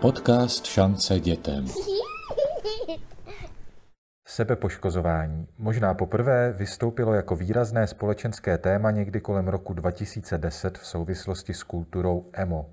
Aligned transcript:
Podcast 0.00 0.64
Šance 0.64 1.20
dětem. 1.20 1.64
Sebepoškozování 4.28 5.48
možná 5.58 5.94
poprvé 5.94 6.52
vystoupilo 6.52 7.14
jako 7.14 7.36
výrazné 7.36 7.86
společenské 7.86 8.58
téma 8.58 8.90
někdy 8.90 9.20
kolem 9.20 9.48
roku 9.48 9.72
2010 9.72 10.78
v 10.78 10.86
souvislosti 10.86 11.54
s 11.54 11.62
kulturou 11.62 12.30
emo. 12.32 12.70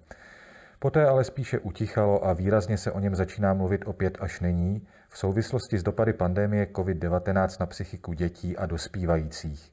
Poté 0.79 1.07
ale 1.07 1.23
spíše 1.23 1.59
utichalo 1.59 2.25
a 2.25 2.33
výrazně 2.33 2.77
se 2.77 2.91
o 2.91 2.99
něm 2.99 3.15
začíná 3.15 3.53
mluvit 3.53 3.81
opět 3.85 4.17
až 4.19 4.39
nyní 4.39 4.87
v 5.09 5.17
souvislosti 5.17 5.77
s 5.77 5.83
dopady 5.83 6.13
pandemie 6.13 6.65
COVID-19 6.65 7.57
na 7.59 7.65
psychiku 7.65 8.13
dětí 8.13 8.57
a 8.57 8.65
dospívajících. 8.65 9.71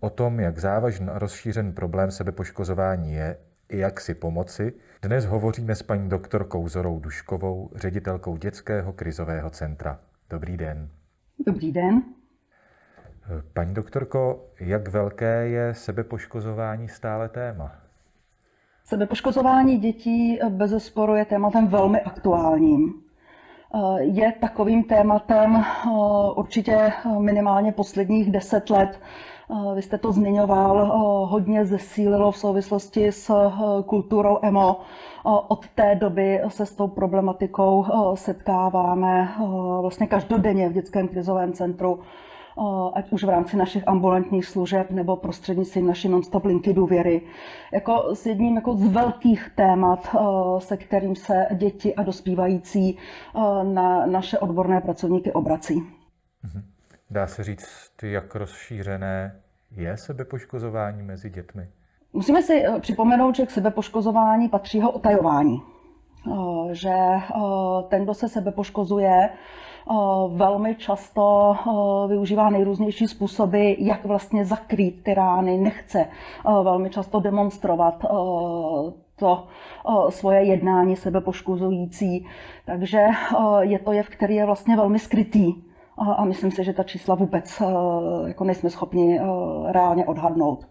O 0.00 0.10
tom, 0.10 0.40
jak 0.40 0.58
závažný 0.58 1.08
a 1.08 1.18
rozšířen 1.18 1.72
problém 1.72 2.10
sebepoškozování 2.10 3.12
je 3.12 3.36
i 3.68 3.78
jak 3.78 4.00
si 4.00 4.14
pomoci, 4.14 4.72
dnes 5.02 5.24
hovoříme 5.24 5.74
s 5.74 5.82
paní 5.82 6.08
doktorkou 6.08 6.68
Zorou 6.68 6.98
Duškovou, 6.98 7.70
ředitelkou 7.74 8.36
Dětského 8.36 8.92
krizového 8.92 9.50
centra. 9.50 9.98
Dobrý 10.30 10.56
den. 10.56 10.88
Dobrý 11.46 11.72
den. 11.72 12.02
Paní 13.52 13.74
doktorko, 13.74 14.46
jak 14.60 14.88
velké 14.88 15.48
je 15.48 15.74
sebepoškozování 15.74 16.88
stále 16.88 17.28
téma? 17.28 17.72
Sebepoškozování 18.84 19.78
dětí 19.78 20.38
bez 20.48 20.70
zesporu 20.70 21.14
je 21.14 21.24
tématem 21.24 21.66
velmi 21.66 22.00
aktuálním. 22.00 22.94
Je 23.98 24.32
takovým 24.32 24.84
tématem 24.84 25.64
určitě 26.36 26.92
minimálně 27.18 27.72
posledních 27.72 28.32
deset 28.32 28.70
let. 28.70 29.00
Vy 29.74 29.82
jste 29.82 29.98
to 29.98 30.12
zmiňoval, 30.12 30.86
hodně 31.28 31.66
zesílilo 31.66 32.32
v 32.32 32.38
souvislosti 32.38 33.12
s 33.12 33.50
kulturou 33.86 34.38
emo. 34.42 34.80
Od 35.24 35.68
té 35.74 35.94
doby 35.94 36.40
se 36.48 36.66
s 36.66 36.74
tou 36.74 36.88
problematikou 36.88 37.86
setkáváme 38.14 39.34
vlastně 39.80 40.06
každodenně 40.06 40.68
v 40.68 40.72
dětském 40.72 41.08
krizovém 41.08 41.52
centru 41.52 42.00
ať 42.94 43.12
už 43.12 43.24
v 43.24 43.28
rámci 43.28 43.56
našich 43.56 43.88
ambulantních 43.88 44.46
služeb 44.46 44.90
nebo 44.90 45.16
prostřednictvím 45.16 45.86
naší 45.86 46.08
non-stop 46.08 46.44
linky 46.44 46.72
důvěry. 46.72 47.22
Jako 47.72 48.14
s 48.14 48.26
jedním 48.26 48.56
jako 48.56 48.76
z 48.76 48.92
velkých 48.92 49.50
témat, 49.54 50.16
se 50.58 50.76
kterým 50.76 51.16
se 51.16 51.46
děti 51.54 51.94
a 51.94 52.02
dospívající 52.02 52.98
na 53.62 54.06
naše 54.06 54.38
odborné 54.38 54.80
pracovníky 54.80 55.32
obrací. 55.32 55.74
Mhm. 56.42 56.62
Dá 57.10 57.26
se 57.26 57.44
říct, 57.44 57.92
jak 58.02 58.34
rozšířené 58.34 59.40
je 59.76 59.96
sebepoškozování 59.96 61.02
mezi 61.02 61.30
dětmi? 61.30 61.68
Musíme 62.12 62.42
si 62.42 62.64
eh, 62.64 62.80
připomenout, 62.80 63.36
že 63.36 63.46
k 63.46 63.50
sebepoškozování 63.50 64.48
patří 64.48 64.80
ho 64.80 64.90
utajování. 64.90 65.62
Eh, 65.62 66.74
že 66.74 66.90
eh, 66.90 67.20
ten, 67.88 68.04
kdo 68.04 68.14
se 68.14 68.28
sebepoškozuje, 68.28 69.28
velmi 70.28 70.74
často 70.74 71.56
využívá 72.08 72.50
nejrůznější 72.50 73.06
způsoby, 73.06 73.72
jak 73.78 74.04
vlastně 74.04 74.44
zakrýt 74.44 75.02
ty 75.02 75.14
rány, 75.14 75.58
nechce 75.58 76.06
velmi 76.62 76.90
často 76.90 77.20
demonstrovat 77.20 78.04
to 79.16 79.46
svoje 80.08 80.42
jednání 80.42 80.96
sebepoškozující. 80.96 82.26
Takže 82.64 83.06
je 83.60 83.78
to 83.78 83.92
jev, 83.92 84.08
který 84.08 84.34
je 84.34 84.46
vlastně 84.46 84.76
velmi 84.76 84.98
skrytý 84.98 85.54
a 85.98 86.24
myslím 86.24 86.50
si, 86.50 86.64
že 86.64 86.72
ta 86.72 86.82
čísla 86.82 87.14
vůbec 87.14 87.62
jako 88.26 88.44
nejsme 88.44 88.70
schopni 88.70 89.20
reálně 89.72 90.06
odhadnout. 90.06 90.68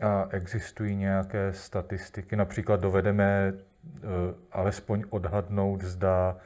A 0.00 0.28
existují 0.30 0.96
nějaké 0.96 1.52
statistiky, 1.52 2.36
například 2.36 2.80
dovedeme 2.80 3.24
e, 3.24 3.52
alespoň 4.52 5.04
odhadnout, 5.10 5.82
zda 5.82 6.36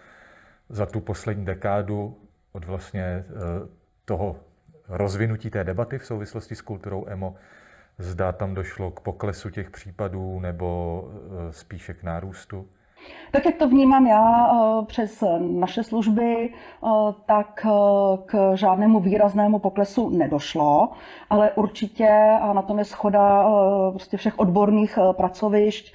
za 0.68 0.86
tu 0.86 1.00
poslední 1.00 1.44
dekádu 1.44 2.16
od 2.52 2.64
vlastně 2.64 3.24
toho 4.04 4.36
rozvinutí 4.88 5.50
té 5.50 5.64
debaty 5.64 5.98
v 5.98 6.06
souvislosti 6.06 6.54
s 6.54 6.60
kulturou 6.60 7.06
emo, 7.08 7.34
zda 7.98 8.32
tam 8.32 8.54
došlo 8.54 8.90
k 8.90 9.00
poklesu 9.00 9.50
těch 9.50 9.70
případů 9.70 10.40
nebo 10.40 11.02
spíše 11.50 11.94
k 11.94 12.02
nárůstu? 12.02 12.68
Tak 13.30 13.46
jak 13.46 13.56
to 13.56 13.68
vnímám 13.68 14.06
já 14.06 14.50
eh, 14.50 14.84
přes 14.86 15.24
naše 15.38 15.82
služby, 15.82 16.50
eh, 16.50 16.88
tak 17.26 17.66
eh, 17.66 17.70
k 18.26 18.56
žádnému 18.56 19.00
výraznému 19.00 19.58
poklesu 19.58 20.10
nedošlo, 20.10 20.88
ale 21.30 21.50
určitě, 21.50 22.38
a 22.40 22.52
na 22.52 22.62
tom 22.62 22.78
je 22.78 22.84
schoda 22.84 23.46
prostě 23.90 24.16
všech 24.16 24.38
odborných 24.38 24.98
pracovišť, 25.12 25.94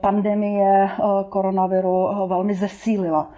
pandemie 0.00 0.90
koronaviru 1.28 2.26
velmi 2.26 2.54
zesílila 2.54 3.28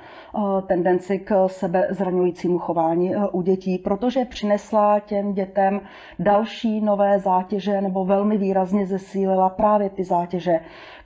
tendenci 0.66 1.18
k 1.18 1.48
sebe 1.48 1.88
zraňujícímu 1.90 2.58
chování 2.58 3.16
u 3.32 3.42
dětí, 3.42 3.78
protože 3.78 4.24
přinesla 4.24 5.00
těm 5.00 5.32
dětem 5.32 5.80
další 6.18 6.80
nové 6.80 7.18
zátěže 7.18 7.80
nebo 7.80 8.04
velmi 8.04 8.38
výrazně 8.38 8.86
zesílila 8.86 9.48
právě 9.48 9.90
ty 9.90 10.04
zátěže, 10.04 10.60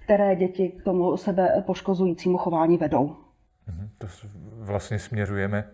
které 0.05 0.37
děti 0.37 0.69
k 0.69 0.83
tomu 0.83 1.16
sebe 1.16 1.62
poškozujícímu 1.66 2.39
chování 2.39 2.77
vedou. 2.77 3.16
Mhm, 3.66 3.91
to 3.99 4.06
vlastně 4.59 4.99
směřujeme 4.99 5.65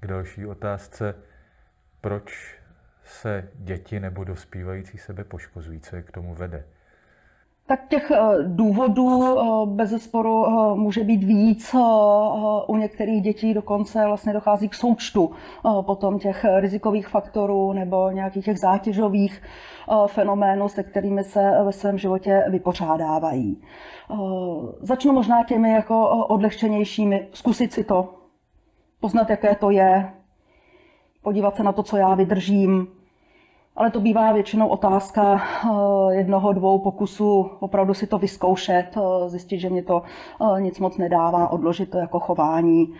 k 0.00 0.06
další 0.06 0.46
otázce. 0.46 1.14
Proč 2.00 2.58
se 3.04 3.48
děti 3.54 4.00
nebo 4.00 4.24
dospívající 4.24 4.98
sebe 4.98 5.24
poškozují? 5.24 5.80
Co 5.80 5.96
je 5.96 6.02
k 6.02 6.12
tomu 6.12 6.34
vede? 6.34 6.64
Tak 7.66 7.88
těch 7.88 8.10
eh, 8.10 8.18
důvodů 8.42 9.22
eh, 9.22 9.66
bez 9.66 10.02
sporu 10.02 10.46
eh, 10.46 10.74
může 10.74 11.04
být 11.04 11.24
víc. 11.24 11.74
U 12.66 12.76
některých 12.76 13.22
dětí 13.22 13.54
dokonce 13.54 14.06
vlastně 14.06 14.32
dochází 14.32 14.68
k 14.68 14.74
součtu 14.74 15.30
potom 15.80 16.18
těch 16.18 16.44
rizikových 16.58 17.08
faktorů 17.08 17.72
nebo 17.72 18.10
nějakých 18.10 18.44
těch 18.44 18.58
zátěžových 18.58 19.42
fenoménů, 20.06 20.68
se 20.68 20.82
kterými 20.82 21.24
se 21.24 21.50
ve 21.64 21.72
svém 21.72 21.98
životě 21.98 22.44
vypořádávají. 22.48 23.62
Začnu 24.80 25.12
možná 25.12 25.44
těmi 25.44 25.70
jako 25.70 26.08
odlehčenějšími. 26.08 27.28
Zkusit 27.32 27.72
si 27.72 27.84
to, 27.84 28.14
poznat, 29.00 29.30
jaké 29.30 29.54
to 29.54 29.70
je, 29.70 30.12
podívat 31.22 31.56
se 31.56 31.62
na 31.62 31.72
to, 31.72 31.82
co 31.82 31.96
já 31.96 32.14
vydržím, 32.14 32.88
ale 33.76 33.90
to 33.90 34.00
bývá 34.00 34.32
většinou 34.32 34.68
otázka 34.68 35.42
eh, 35.42 36.14
jednoho, 36.14 36.52
dvou 36.52 36.78
pokusů 36.78 37.50
opravdu 37.60 37.94
si 37.94 38.06
to 38.06 38.18
vyzkoušet, 38.18 38.86
eh, 38.96 39.28
zjistit, 39.28 39.58
že 39.58 39.70
mě 39.70 39.82
to 39.82 40.02
eh, 40.02 40.60
nic 40.60 40.78
moc 40.78 40.98
nedává, 40.98 41.48
odložit 41.48 41.90
to 41.90 41.98
jako 41.98 42.20
chování. 42.20 42.94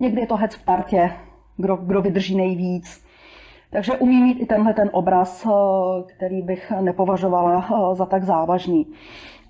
Někdy 0.00 0.20
je 0.20 0.26
to 0.26 0.36
hec 0.36 0.54
v 0.54 0.64
partě, 0.64 1.12
kdo, 1.56 1.76
kdo 1.76 2.02
vydrží 2.02 2.36
nejvíc. 2.36 3.04
Takže 3.70 3.96
umí 3.96 4.22
mít 4.22 4.40
i 4.40 4.46
tenhle 4.46 4.74
ten 4.74 4.90
obraz, 4.92 5.46
který 6.06 6.42
bych 6.42 6.72
nepovažovala 6.80 7.68
za 7.92 8.06
tak 8.06 8.24
závažný. 8.24 8.86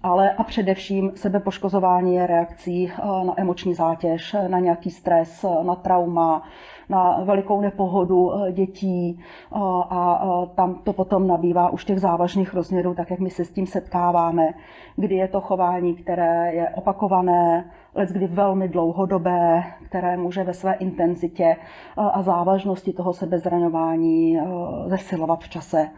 Ale 0.03 0.31
a 0.31 0.45
především 0.45 1.13
sebepoškozování 1.15 2.15
je 2.15 2.27
reakcí 2.27 2.93
na 3.27 3.35
emoční 3.37 3.75
zátěž, 3.75 4.37
na 4.49 4.59
nějaký 4.59 4.91
stres, 4.91 5.45
na 5.63 5.75
trauma, 5.75 6.43
na 6.89 7.21
velikou 7.25 7.61
nepohodu 7.61 8.33
eh, 8.35 8.53
dětí 8.53 9.19
eh, 9.21 9.59
a 9.91 10.47
tam 10.55 10.75
to 10.75 10.93
potom 10.93 11.27
nabývá 11.27 11.71
už 11.71 11.85
těch 11.85 12.01
závažných 12.01 12.55
rozměrů, 12.55 12.95
tak 12.95 13.11
jak 13.11 13.21
my 13.21 13.31
se 13.31 13.45
s 13.45 13.53
tím 13.53 13.67
setkáváme, 13.67 14.55
kdy 14.97 15.15
je 15.15 15.29
to 15.29 15.41
chování, 15.41 15.95
které 15.95 16.55
je 16.55 16.69
opakované, 16.69 17.71
kdy 18.13 18.27
velmi 18.27 18.69
dlouhodobé, 18.69 19.65
které 19.87 20.17
může 20.17 20.45
ve 20.45 20.55
své 20.55 20.75
intenzitě 20.75 21.57
a 21.97 22.23
závažnosti 22.23 22.93
toho 22.93 23.13
sebezraňování 23.13 24.39
zesilovat 24.87 25.41
v 25.45 25.49
čase 25.49 25.89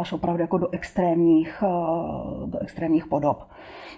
až 0.00 0.12
opravdu 0.12 0.42
jako 0.42 0.58
do 0.58 0.68
extrémních, 0.72 1.64
do 2.46 2.58
extrémních 2.58 3.06
podob. 3.06 3.42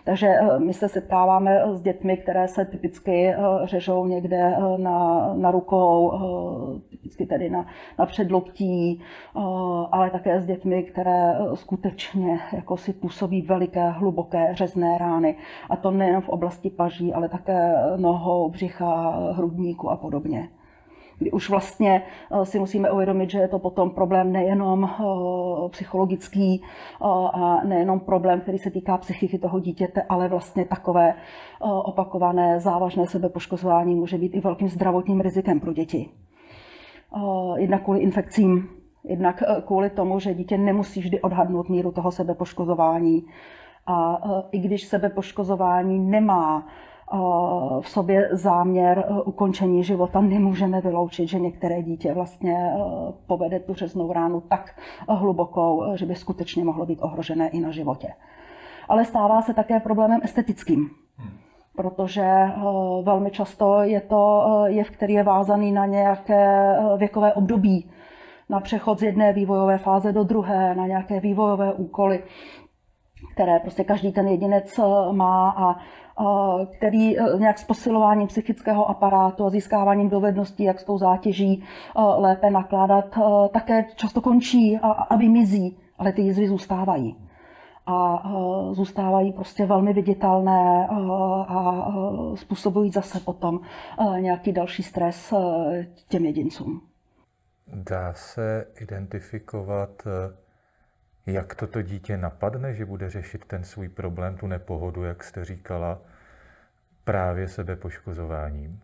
Takže 0.05 0.34
my 0.58 0.75
se 0.75 0.88
setkáváme 0.88 1.62
s 1.72 1.82
dětmi, 1.82 2.16
které 2.16 2.49
se 2.49 2.64
typicky 2.64 3.34
řežou 3.64 4.06
někde 4.06 4.56
na, 4.76 5.31
na 5.34 5.50
rukou, 5.50 6.12
typicky 6.90 7.26
tedy 7.26 7.50
na, 7.50 7.66
na 7.99 8.06
předloktí, 8.06 9.02
ale 9.93 10.10
také 10.10 10.40
s 10.40 10.46
dětmi, 10.46 10.82
které 10.82 11.34
skutečně 11.55 12.40
jako 12.52 12.76
si 12.76 12.93
působí 12.93 13.43
veliké, 13.43 13.90
hluboké 13.90 14.49
řezné 14.52 14.99
rány. 14.99 15.37
A 15.70 15.76
to 15.76 15.90
nejen 15.90 16.20
v 16.20 16.28
oblasti 16.28 16.70
paží, 16.70 17.14
ale 17.14 17.25
také 17.28 17.75
nohou, 17.96 18.50
břicha, 18.50 19.11
hrudníku 19.32 19.90
a 19.90 19.96
podobně 19.96 20.49
kdy 21.19 21.31
už 21.31 21.50
vlastně 21.50 22.02
eh, 22.31 22.46
si 22.46 22.58
musíme 22.58 22.90
uvědomit, 22.90 23.31
že 23.31 23.38
je 23.38 23.49
to 23.49 23.58
potom 23.58 23.90
problém 23.90 24.32
nejenom 24.32 24.84
eh, 24.84 25.69
psychologický 25.69 26.62
eh, 26.62 27.05
a 27.32 27.61
nejenom 27.64 28.00
problém, 28.00 28.40
který 28.40 28.58
se 28.58 28.70
týká 28.70 28.99
psychiky 28.99 29.38
toho 29.38 29.61
dítěte, 29.61 30.02
ale 30.08 30.28
vlastně 30.28 30.64
takové 30.64 31.14
opakované 31.84 32.61
závažné 32.61 33.06
sebepoškozování 33.06 33.94
může 33.94 34.19
být 34.19 34.34
i 34.34 34.40
velkým 34.40 34.69
zdravotním 34.69 35.20
rizikem 35.20 35.61
pro 35.61 35.72
děti. 35.72 36.08
Jednak 37.56 37.82
kvůli 37.82 38.00
infekcím, 38.00 38.69
jednak 39.05 39.43
kvůli 39.67 39.90
tomu, 39.90 40.20
že 40.20 40.34
dítě 40.34 40.58
nemusí 40.58 41.00
vždy 41.00 41.20
odhadnout 41.20 41.69
míru 41.69 41.93
toho 41.93 42.12
sebepoškozování 42.12 43.26
A 43.87 44.19
i 44.52 44.58
když 44.58 44.84
sebepoškozování 44.84 45.99
nemá 45.99 46.67
v 47.81 47.88
sobě 47.88 48.29
záměr 48.32 49.05
ukončení 49.25 49.85
života, 49.85 50.20
nemůžeme 50.20 50.81
vyloučit, 50.81 51.29
že 51.29 51.38
některé 51.38 51.82
dítě 51.82 52.14
vlastně 52.14 52.73
povede 53.26 53.61
tu 53.61 53.75
řeznou 53.75 54.12
ránu 54.12 54.41
tak 54.41 54.81
hlubokou, 55.08 55.97
že 55.97 56.06
by 56.06 56.14
skutečně 56.14 56.64
mohlo 56.64 56.87
být 56.87 56.99
ohrožené 57.03 57.49
i 57.49 57.61
na 57.61 57.70
životě. 57.70 58.08
Ale 58.88 59.05
stává 59.05 59.43
se 59.43 59.55
také 59.55 59.81
problémem 59.81 60.20
estetickým 60.25 60.91
protože 61.76 62.23
eh, 62.23 62.53
velmi 63.03 63.31
často 63.31 63.82
je 63.82 64.00
to 64.00 64.44
jev, 64.67 64.91
který 64.91 65.14
je 65.14 65.23
vázaný 65.23 65.73
na 65.73 65.87
nějaké 65.87 66.76
věkové 66.97 67.32
období, 67.32 67.91
na 68.49 68.61
přechod 68.61 68.99
z 68.99 69.03
jedné 69.03 69.32
vývojové 69.32 69.79
fáze 69.79 70.12
do 70.12 70.25
druhé, 70.25 70.75
na 70.75 70.87
nějaké 70.87 71.20
vývojové 71.20 71.73
úkoly, 71.73 72.23
které 73.35 73.58
prostě 73.58 73.85
každý 73.85 74.12
ten 74.12 74.29
jedinec 74.29 74.81
má 75.12 75.55
a 75.56 75.76
který 76.76 77.16
nějak 77.38 77.58
s 77.58 77.64
posilováním 77.64 78.28
psychického 78.28 78.90
aparátu 78.90 79.44
a 79.44 79.50
získáváním 79.50 80.08
dovedností, 80.08 80.64
jak 80.64 80.80
s 80.80 80.84
tou 80.84 80.98
zátěží 80.98 81.64
lépe 82.16 82.50
nakládat, 82.50 83.18
také 83.52 83.84
často 83.96 84.20
končí 84.20 84.78
a, 84.82 84.88
a 84.88 85.16
vymizí, 85.16 85.78
ale 85.98 86.12
ty 86.12 86.22
jizvy 86.22 86.48
zůstávají 86.48 87.16
a 87.86 88.22
e, 88.24 88.74
zůstávají 88.74 89.32
prostě 89.32 89.66
velmi 89.66 89.92
viditelné 89.92 90.88
e, 90.90 90.94
a 91.48 91.88
e, 91.88 92.36
způsobují 92.36 92.90
zase 92.90 93.20
potom 93.20 93.60
nějaký 94.19 94.52
další 94.52 94.82
stres 94.82 95.34
těm 96.08 96.24
jedincům. 96.24 96.80
Dá 97.74 98.12
se 98.14 98.66
identifikovat, 98.80 100.02
jak 101.26 101.55
toto 101.55 101.82
dítě 101.82 102.17
napadne, 102.17 102.75
že 102.75 102.87
bude 102.87 103.11
řešit 103.11 103.44
ten 103.44 103.64
svůj 103.64 103.88
problém, 103.88 104.37
tu 104.37 104.46
nepohodu, 104.46 105.05
jak 105.05 105.25
jste 105.25 105.44
říkala, 105.44 105.99
právě 107.05 107.49
sebepoškozováním? 107.49 108.81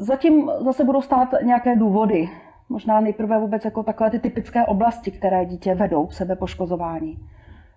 Zatím 0.00 0.50
zase 0.64 0.84
budou 0.84 1.02
stát 1.02 1.28
nějaké 1.42 1.76
důvody. 1.76 2.28
Možná 2.68 3.00
nejprve 3.00 3.38
vůbec 3.38 3.64
jako 3.64 3.82
takové 3.82 4.10
ty 4.10 4.18
typické 4.18 4.64
oblasti, 4.64 5.10
které 5.10 5.44
dítě 5.44 5.74
vedou 5.74 6.06
k 6.06 6.12
sebepoškozování 6.12 7.28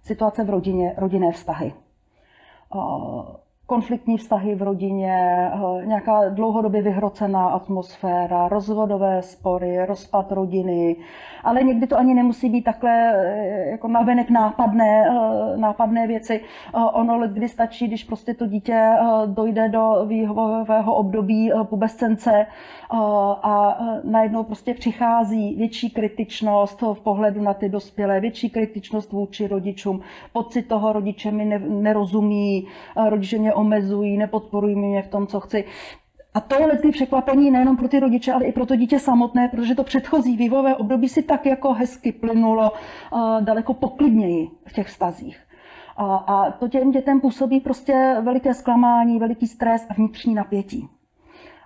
situace 0.03 0.43
v 0.43 0.49
rodině, 0.49 0.95
rodinné 0.97 1.31
vztahy 1.31 1.73
konfliktní 3.69 4.17
vztahy 4.17 4.55
v 4.55 4.61
rodině, 4.61 5.51
eh, 5.53 5.85
nějaká 5.85 6.29
dlouhodobě 6.29 6.81
vyhrocená 6.81 7.47
atmosféra, 7.47 8.47
rozvodové 8.47 9.21
spory, 9.21 9.85
rozpad 9.85 10.31
rodiny, 10.31 10.95
ale 11.43 11.63
někdy 11.63 11.87
to 11.87 11.97
ani 11.97 12.13
nemusí 12.13 12.49
být 12.49 12.61
takhle 12.61 12.91
eh, 12.91 13.69
jako 13.69 13.87
navenek 13.87 14.29
nápadné, 14.29 15.05
eh, 15.07 15.57
nápadné 15.57 16.07
věci. 16.07 16.41
Ono 16.93 17.27
kdy 17.27 17.49
stačí, 17.49 17.87
když 17.87 18.03
prostě 18.03 18.33
to 18.33 18.47
dítě 18.47 18.93
dojde 19.25 19.69
do 19.69 20.05
výhovového 20.05 20.95
období 20.95 21.51
pubescence 21.63 22.45
a 23.43 23.77
najednou 24.03 24.43
prostě 24.43 24.73
přichází 24.73 25.55
větší 25.55 25.89
kritičnost 25.89 26.81
v 26.81 27.01
pohledu 27.03 27.41
na 27.41 27.53
ty 27.53 27.69
dospělé, 27.69 28.19
větší 28.19 28.49
kritičnost 28.49 29.11
vůči 29.11 29.47
rodičům, 29.47 30.01
pocit 30.33 30.61
toho 30.61 30.93
rodiče 30.93 31.31
mi 31.31 31.45
nerozumí, 31.67 32.67
rodiče 33.09 33.37
mě 33.37 33.53
omezují, 33.59 34.17
nepodporují 34.17 34.75
mě 34.75 35.01
v 35.01 35.07
tom, 35.07 35.27
co 35.27 35.39
chci. 35.39 35.65
A 36.33 36.39
to 36.39 36.61
je 36.61 36.77
ty 36.77 36.91
překvapení 36.91 37.51
nejenom 37.51 37.77
pro 37.77 37.87
ty 37.87 37.99
rodiče, 37.99 38.33
ale 38.33 38.45
i 38.45 38.51
pro 38.51 38.65
to 38.65 38.75
dítě 38.75 38.99
samotné, 38.99 39.47
protože 39.47 39.75
to 39.75 39.83
předchozí 39.83 40.37
vývojové 40.37 40.75
období 40.75 41.09
si 41.09 41.23
tak 41.23 41.45
jako 41.45 41.73
hezky 41.73 42.11
plynulo 42.11 42.71
uh, 42.71 43.41
daleko 43.41 43.73
poklidněji 43.73 44.49
v 44.65 44.73
těch 44.73 44.89
stazích. 44.89 45.39
A, 45.97 46.15
a 46.15 46.51
to 46.51 46.67
těm 46.67 46.91
dětem 46.91 47.21
působí 47.21 47.59
prostě 47.59 48.15
veliké 48.21 48.53
zklamání, 48.53 49.19
veliký 49.19 49.47
stres 49.47 49.87
a 49.89 49.93
vnitřní 49.93 50.33
napětí. 50.33 50.89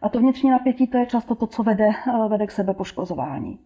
A 0.02 0.10
to 0.10 0.20
vnitřní 0.20 0.50
napětí 0.50 0.88
to 0.88 0.98
je 0.98 1.06
často 1.06 1.36
to, 1.36 1.48
co 1.48 1.64
vede, 1.64 1.90
uh, 2.08 2.30
vede 2.30 2.48
k 2.48 2.52
sebepoškozování. 2.52 3.60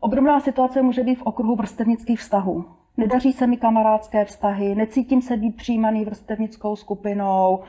Obdobná 0.00 0.40
situace 0.40 0.82
může 0.82 1.02
být 1.02 1.14
v 1.14 1.22
okruhu 1.22 1.56
vrstevnických 1.56 2.20
vztahů. 2.20 2.64
Nedaří 2.96 3.32
se 3.32 3.46
mi 3.46 3.56
kamarádské 3.56 4.24
vztahy, 4.24 4.74
necítím 4.74 5.22
se 5.22 5.36
být 5.36 5.56
přijímaný 5.56 6.04
vrstevnickou 6.04 6.76
skupinou, 6.76 7.60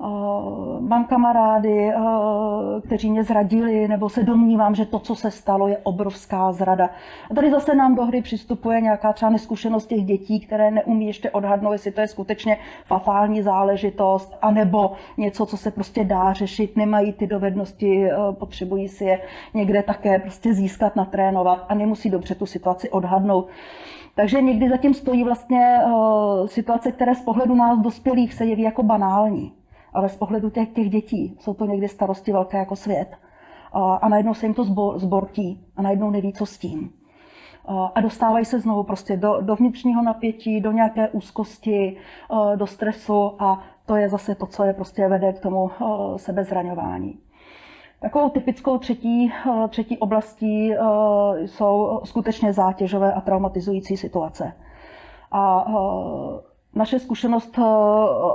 Uh, 0.00 0.80
mám 0.80 1.04
kamarády, 1.04 1.94
uh, 1.94 2.80
kteří 2.80 3.10
mě 3.10 3.24
zradili, 3.24 3.88
nebo 3.88 4.08
se 4.08 4.22
domnívám, 4.22 4.74
že 4.74 4.86
to, 4.86 4.98
co 4.98 5.14
se 5.14 5.30
stalo, 5.30 5.68
je 5.68 5.78
obrovská 5.82 6.52
zrada. 6.52 6.90
A 7.30 7.34
tady 7.34 7.50
zase 7.50 7.74
nám 7.74 7.94
do 7.94 8.04
hry 8.04 8.22
přistupuje 8.22 8.80
nějaká 8.80 9.12
třeba 9.12 9.30
neskušenost 9.30 9.86
těch 9.86 10.04
dětí, 10.04 10.40
které 10.40 10.70
neumí 10.70 11.06
ještě 11.06 11.30
odhadnout, 11.30 11.72
jestli 11.72 11.90
to 11.90 12.00
je 12.00 12.08
skutečně 12.08 12.58
fatální 12.86 13.42
záležitost, 13.42 14.36
anebo 14.42 14.92
něco, 15.16 15.46
co 15.46 15.56
se 15.56 15.70
prostě 15.70 16.04
dá 16.04 16.32
řešit, 16.32 16.76
nemají 16.76 17.12
ty 17.12 17.26
dovednosti, 17.26 18.12
uh, 18.12 18.34
potřebují 18.34 18.88
si 18.88 19.04
je 19.04 19.20
někde 19.54 19.82
také 19.82 20.18
prostě 20.18 20.54
získat, 20.54 20.96
natrénovat 20.96 21.64
a 21.68 21.74
nemusí 21.74 22.10
dobře 22.10 22.34
tu 22.34 22.46
situaci 22.46 22.90
odhadnout. 22.90 23.48
Takže 24.18 24.42
někdy 24.42 24.68
zatím 24.68 24.94
stojí 24.94 25.24
vlastně 25.24 25.78
uh, 25.84 26.46
situace, 26.46 26.92
které 26.92 27.14
z 27.14 27.20
pohledu 27.20 27.54
nás 27.54 27.78
dospělých 27.78 28.34
se 28.34 28.46
jeví 28.46 28.62
jako 28.62 28.82
banální, 28.82 29.52
ale 29.92 30.08
z 30.08 30.16
pohledu 30.16 30.50
těch, 30.50 30.68
těch 30.68 30.90
dětí 30.90 31.36
jsou 31.40 31.54
to 31.54 31.66
někdy 31.66 31.88
starosti 31.88 32.32
velké 32.32 32.58
jako 32.58 32.76
svět. 32.76 33.08
Uh, 33.74 33.98
a 34.02 34.08
najednou 34.08 34.34
se 34.34 34.46
jim 34.46 34.54
to 34.54 34.64
zbor, 34.64 34.98
zbortí 34.98 35.66
a 35.76 35.82
najednou 35.82 36.10
neví, 36.10 36.32
co 36.32 36.46
s 36.46 36.58
tím. 36.58 36.90
Uh, 37.68 37.88
a 37.94 38.00
dostávají 38.00 38.44
se 38.44 38.60
znovu 38.60 38.82
prostě 38.82 39.16
do, 39.16 39.40
do 39.40 39.56
vnitřního 39.56 40.02
napětí, 40.02 40.60
do 40.60 40.72
nějaké 40.72 41.08
úzkosti, 41.08 41.96
uh, 42.30 42.56
do 42.56 42.66
stresu 42.66 43.32
a 43.38 43.62
to 43.86 43.96
je 43.96 44.08
zase 44.08 44.34
to, 44.34 44.46
co 44.46 44.64
je 44.64 44.72
prostě 44.72 45.08
vede 45.08 45.32
k 45.32 45.40
tomu 45.40 45.62
uh, 45.62 46.16
sebezraňování. 46.16 47.18
Takovou 48.00 48.30
typickou 48.30 48.78
třetí, 48.78 49.32
eh, 49.46 49.68
třetí 49.68 49.98
oblastí 49.98 50.74
eh, 50.74 50.78
jsou 51.46 52.00
skutečně 52.04 52.52
zátěžové 52.52 53.12
a 53.12 53.20
traumatizující 53.20 53.96
situace. 53.96 54.52
A 55.32 55.64
eh, 55.68 55.72
naše 56.74 56.98
zkušenost 56.98 57.58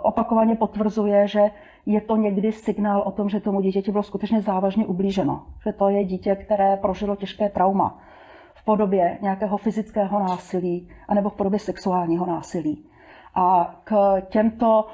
opakovaně 0.03 0.55
potvrzuje, 0.55 1.27
že 1.27 1.51
je 1.85 2.01
to 2.01 2.15
někdy 2.15 2.51
signál 2.51 3.03
o 3.05 3.11
tom, 3.11 3.29
že 3.29 3.39
tomu 3.39 3.61
dítěti 3.61 3.91
bylo 3.91 4.03
skutečně 4.03 4.41
závažně 4.41 4.85
ublíženo. 4.85 5.43
Že 5.63 5.73
to 5.73 5.89
je 5.89 6.03
dítě, 6.03 6.35
které 6.35 6.77
prožilo 6.77 7.15
těžké 7.15 7.49
trauma 7.49 7.99
v 8.53 8.65
podobě 8.65 9.17
nějakého 9.21 9.57
fyzického 9.57 10.19
násilí 10.19 10.89
anebo 11.07 11.29
v 11.29 11.33
podobě 11.35 11.59
sexuálního 11.59 12.25
násilí. 12.25 12.85
A 13.35 13.75
k 13.83 14.21
těmto 14.21 14.87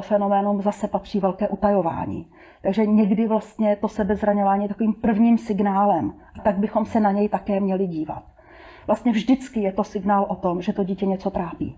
fenoménům 0.00 0.62
zase 0.62 0.88
patří 0.88 1.20
velké 1.20 1.48
utajování. 1.48 2.26
Takže 2.62 2.86
někdy 2.86 3.28
vlastně 3.28 3.76
to 3.76 3.88
sebezraňování 3.88 4.64
je 4.64 4.68
takovým 4.68 4.94
prvním 4.94 5.38
signálem. 5.38 6.12
A 6.38 6.42
tak 6.42 6.58
bychom 6.58 6.86
se 6.86 7.00
na 7.00 7.12
něj 7.12 7.28
také 7.28 7.60
měli 7.60 7.86
dívat. 7.86 8.22
Vlastně 8.86 9.12
vždycky 9.12 9.60
je 9.60 9.72
to 9.72 9.84
signál 9.84 10.26
o 10.28 10.36
tom, 10.36 10.62
že 10.62 10.72
to 10.72 10.84
dítě 10.84 11.06
něco 11.06 11.30
trápí. 11.30 11.76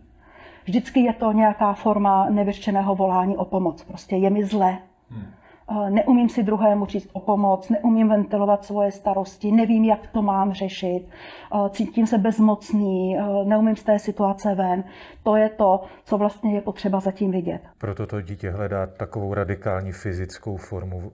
Vždycky 0.64 1.00
je 1.00 1.12
to 1.12 1.32
nějaká 1.32 1.72
forma 1.72 2.30
nevyřčeného 2.30 2.94
volání 2.94 3.36
o 3.36 3.44
pomoc. 3.44 3.84
Prostě 3.84 4.16
je 4.16 4.30
mi 4.30 4.44
zle. 4.44 4.78
Hmm. 5.10 5.26
Eh, 5.70 5.90
neumím 5.90 6.28
si 6.28 6.42
druhému 6.42 6.86
říct 6.86 7.10
o 7.12 7.20
pomoc, 7.20 7.68
neumím 7.68 8.08
ventilovat 8.08 8.64
svoje 8.64 8.92
starosti, 8.92 9.52
nevím, 9.52 9.84
jak 9.84 10.06
to 10.06 10.22
mám 10.22 10.52
řešit, 10.52 11.08
eh, 11.08 11.70
cítím 11.70 12.06
se 12.06 12.18
bezmocný, 12.18 13.18
eh, 13.18 13.44
neumím 13.44 13.76
z 13.76 13.82
té 13.82 13.98
situace 13.98 14.54
ven. 14.54 14.84
To 15.22 15.36
je 15.36 15.48
to, 15.48 15.80
co 16.04 16.18
vlastně 16.18 16.54
je 16.54 16.60
potřeba 16.60 17.00
zatím 17.00 17.30
vidět. 17.30 17.60
Proto 17.78 18.06
to 18.06 18.20
dítě 18.20 18.50
hledá 18.50 18.86
takovou 18.86 19.34
radikální 19.34 19.92
fyzickou 19.92 20.56
formu. 20.56 21.12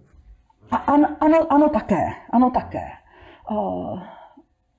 A 0.70 0.76
ano, 0.76 1.08
ano, 1.20 1.52
ano 1.52 1.68
také, 1.68 2.06
ano 2.30 2.50
také. 2.50 2.84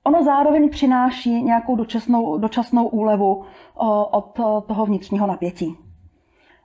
Ono 0.04 0.24
zároveň 0.24 0.70
přináší 0.70 1.42
nějakou 1.42 1.76
dočasnou, 1.76 2.38
dočasnou 2.38 2.86
úlevu 2.86 3.44
od 4.10 4.38
toho 4.66 4.86
vnitřního 4.86 5.26
napětí. 5.26 5.81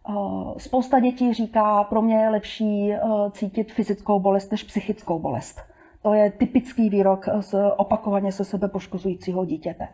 Eh, 0.10 0.14
spousta 0.58 1.00
dětí 1.00 1.34
říká, 1.34 1.84
pro 1.84 2.02
mě 2.02 2.16
je 2.16 2.30
lepší 2.30 2.94
eh, 2.94 3.00
cítit 3.32 3.72
fyzickou 3.72 4.20
bolest 4.20 4.52
než 4.52 4.64
psychickou 4.64 5.20
bolest. 5.20 5.62
To 6.02 6.14
je 6.14 6.32
typický 6.32 6.90
výrok 6.90 7.26
z 7.40 7.56
opakovaně 7.78 8.32
se 8.32 8.46
sebe 8.46 8.68
poškozujícího 8.68 9.46
dítěte. 9.46 9.88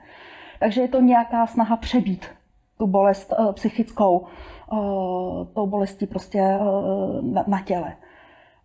Takže 0.60 0.82
je 0.82 0.88
to 0.88 1.02
nějaká 1.02 1.48
snaha 1.48 1.78
přebít 1.78 2.26
tu 2.78 2.88
bolest 2.88 3.34
eh, 3.34 3.54
psychickou, 3.54 4.26
tou 5.54 5.68
bolestí 5.68 6.08
prostě 6.08 6.60
na 7.48 7.62
těle. 7.62 7.96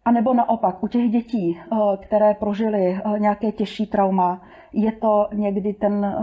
A 0.04 0.10
nebo 0.10 0.34
naopak, 0.34 0.82
u 0.82 0.88
těch 0.88 1.10
dětí, 1.10 1.60
které 2.00 2.34
prožily 2.34 3.00
nějaké 3.18 3.52
těžší 3.52 3.86
trauma, 3.86 4.42
je 4.72 4.92
to 4.92 5.28
někdy 5.32 5.72
ten 5.72 6.16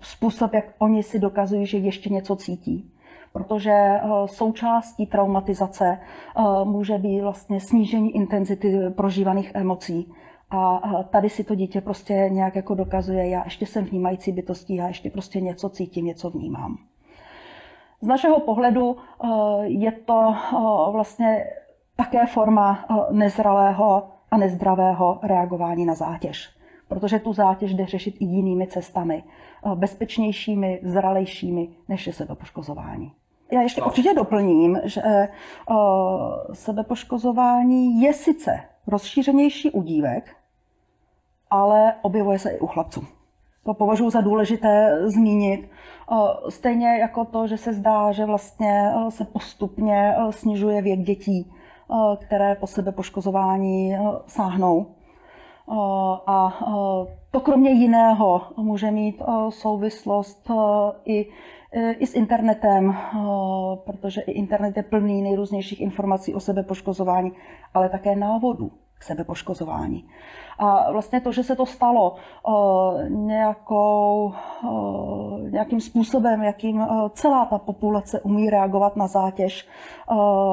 způsob, 0.00 0.54
jak 0.54 0.64
oni 0.78 1.02
si 1.02 1.18
dokazují, 1.18 1.66
že 1.66 1.78
ještě 1.78 2.10
něco 2.10 2.36
cítí 2.36 2.93
protože 3.34 3.70
eh, 3.70 4.00
součástí 4.26 5.06
traumatizace 5.06 5.98
eh, 5.98 6.42
může 6.64 6.98
být 6.98 7.20
vlastně 7.20 7.60
snížení 7.60 8.16
intenzity 8.16 8.78
prožívaných 8.96 9.50
emocí. 9.54 10.12
A 10.50 10.80
eh, 10.84 11.04
tady 11.04 11.30
si 11.30 11.44
to 11.44 11.54
dítě 11.54 11.80
prostě 11.80 12.28
nějak 12.32 12.56
jako 12.56 12.74
dokazuje, 12.74 13.28
já 13.28 13.44
ještě 13.44 13.66
jsem 13.66 13.84
vnímající 13.84 14.32
bytostí, 14.32 14.76
já 14.76 14.88
ještě 14.88 15.10
prostě 15.10 15.40
něco 15.40 15.68
cítím, 15.68 16.04
něco 16.04 16.30
vnímám. 16.30 16.78
Z 18.00 18.06
našeho 18.06 18.40
pohledu 18.40 18.96
je 19.62 19.92
to 19.92 20.34
vlastně 20.92 21.44
také 21.96 22.26
forma 22.26 22.84
nezralého 23.10 24.08
a 24.30 24.36
nezdravého 24.36 25.18
reagování 25.22 25.86
na 25.86 25.94
zátěž. 25.94 26.50
Protože 26.88 27.18
tu 27.18 27.32
zátěž 27.32 27.74
jde 27.74 27.86
řešit 27.86 28.14
i 28.20 28.24
jinými 28.24 28.66
cestami, 28.66 29.24
bezpečnějšími, 29.74 30.80
zralejšími, 30.82 31.68
než 31.88 32.06
je 32.06 32.12
sebepoškozování. 32.12 33.12
Já 33.52 33.62
ještě 33.62 33.80
no. 33.80 33.86
určitě 33.86 34.14
doplním, 34.14 34.80
že 34.84 35.02
sebepoškozování 36.52 38.00
je 38.02 38.12
sice 38.12 38.60
rozšířenější 38.86 39.70
u 39.70 39.82
dívek, 39.82 40.36
ale 41.50 41.94
objevuje 42.02 42.38
se 42.38 42.50
i 42.50 42.58
u 42.58 42.66
chlapců. 42.66 43.04
To 43.64 43.74
považuji 43.74 44.10
za 44.10 44.20
důležité 44.20 45.00
zmínit. 45.04 45.70
Stejně 46.48 46.98
jako 46.98 47.24
to, 47.24 47.46
že 47.46 47.56
se 47.56 47.72
zdá, 47.72 48.12
že 48.12 48.24
vlastně 48.24 48.92
se 49.08 49.24
postupně 49.24 50.16
snižuje 50.30 50.82
věk 50.82 51.00
dětí, 51.00 51.52
které 52.20 52.54
po 52.54 52.66
sebe 52.66 52.92
poškozování 52.92 53.96
sáhnou. 54.26 54.86
A 56.26 56.58
to 57.30 57.40
kromě 57.40 57.70
jiného 57.70 58.42
může 58.56 58.90
mít 58.90 59.22
souvislost 59.48 60.50
i, 61.04 61.26
i 61.98 62.06
s 62.06 62.14
internetem, 62.14 62.96
protože 63.84 64.20
i 64.20 64.32
internet 64.32 64.76
je 64.76 64.82
plný 64.82 65.22
nejrůznějších 65.22 65.80
informací 65.80 66.34
o 66.34 66.40
sebepoškozování, 66.40 67.32
ale 67.74 67.88
také 67.88 68.16
návodů 68.16 68.72
k 68.98 69.02
sebepoškozování. 69.02 70.08
A 70.58 70.92
vlastně 70.92 71.20
to, 71.20 71.32
že 71.32 71.42
se 71.42 71.56
to 71.56 71.66
stalo 71.66 72.16
nějakou, 73.08 74.32
nějakým 75.50 75.80
způsobem, 75.80 76.42
jakým 76.42 76.86
celá 77.12 77.44
ta 77.44 77.58
populace 77.58 78.20
umí 78.20 78.50
reagovat 78.50 78.96
na 78.96 79.06
zátěž, 79.06 79.68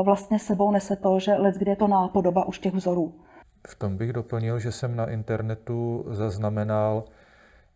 vlastně 0.03 0.39
sebou 0.39 0.71
nese 0.71 0.95
to, 0.95 1.19
že 1.19 1.33
let, 1.33 1.55
kde 1.55 1.71
je 1.71 1.75
to 1.75 1.87
nápodoba 1.87 2.47
už 2.47 2.59
těch 2.59 2.73
vzorů. 2.73 3.13
V 3.67 3.75
tom 3.75 3.97
bych 3.97 4.13
doplnil, 4.13 4.59
že 4.59 4.71
jsem 4.71 4.95
na 4.95 5.09
internetu 5.09 6.05
zaznamenal 6.07 7.03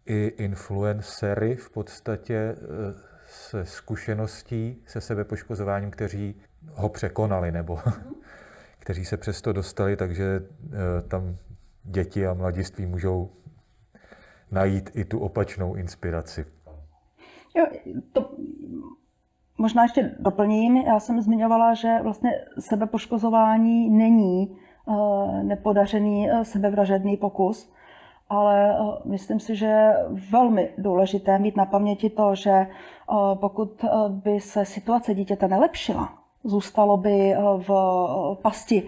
i 0.06 0.26
influencery 0.38 1.56
v 1.56 1.70
podstatě 1.70 2.36
e, 2.36 2.56
se 3.36 3.66
zkušeností 3.66 4.84
se 4.86 5.02
sebepoškozováním, 5.02 5.92
kteří 5.92 6.36
ho 6.74 6.90
překonali 6.90 7.52
nebo 7.52 7.80
kteří 8.80 9.06
se 9.06 9.18
přesto 9.18 9.54
dostali, 9.54 9.98
takže 9.98 10.24
e, 10.26 11.02
tam 11.02 11.38
děti 11.84 12.28
a 12.28 12.34
mladiství 12.34 12.86
můžou 12.86 13.32
najít 14.52 14.90
i 14.94 15.06
tu 15.06 15.20
opačnou 15.20 15.76
inspiraci. 15.76 16.46
Jo, 17.56 17.66
to 18.12 18.36
možná 19.58 19.84
ještě 19.84 20.16
doplním. 20.20 20.78
Já 20.78 21.00
jsem 21.00 21.22
zmiňovala, 21.22 21.74
že 21.74 21.88
vlastně 22.04 22.32
sebepoškozování 22.60 23.90
není 23.90 24.58
Eh, 24.88 25.44
nepodařený 25.44 26.32
eh, 26.32 26.46
sebevražedný 26.46 27.18
pokus, 27.18 27.72
ale 28.30 28.78
eh, 28.80 28.84
myslím 29.06 29.40
si, 29.40 29.56
že 29.56 29.66
je 29.66 29.96
velmi 30.32 30.70
důležité 30.78 31.40
mít 31.40 31.56
na 31.56 31.66
paměti 31.66 32.10
to, 32.10 32.36
že 32.36 32.68
pokud 33.34 33.86
by 34.10 34.40
se 34.40 34.66
situace 34.66 35.14
dítěte 35.14 35.48
nelepšila, 35.48 36.14
zůstalo 36.44 36.98
by 36.98 37.36
v 37.58 37.70
pasti 38.42 38.84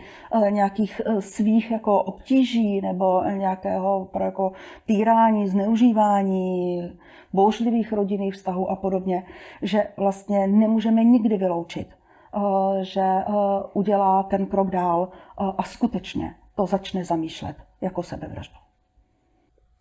nějakých 0.50 1.02
svých 1.20 1.72
jako 1.72 2.04
obtíží 2.04 2.82
nebo 2.82 3.24
nějakého 3.24 4.10
jako 4.20 4.52
týrání, 4.86 5.48
zneužívání, 5.48 6.92
bouřlivých 7.34 7.94
rodinných 7.94 8.34
vztahů 8.34 8.72
a 8.72 8.76
podobně, 8.76 9.24
že 9.62 9.88
vlastně 9.98 10.48
nemůžeme 10.48 11.04
nikdy 11.04 11.38
vyloučit, 11.38 11.88
Eh, 12.38 12.84
že 12.84 13.02
eh, 13.02 13.24
udělá 13.74 14.24
ten 14.24 14.46
krok 14.46 14.70
dál 14.70 15.10
eh, 15.12 15.44
a 15.58 15.64
skutečně 15.64 16.36
to 16.56 16.66
začne 16.66 17.06
zamýšlet 17.06 17.56
jako 17.82 18.04
sebevraždu. 18.04 18.56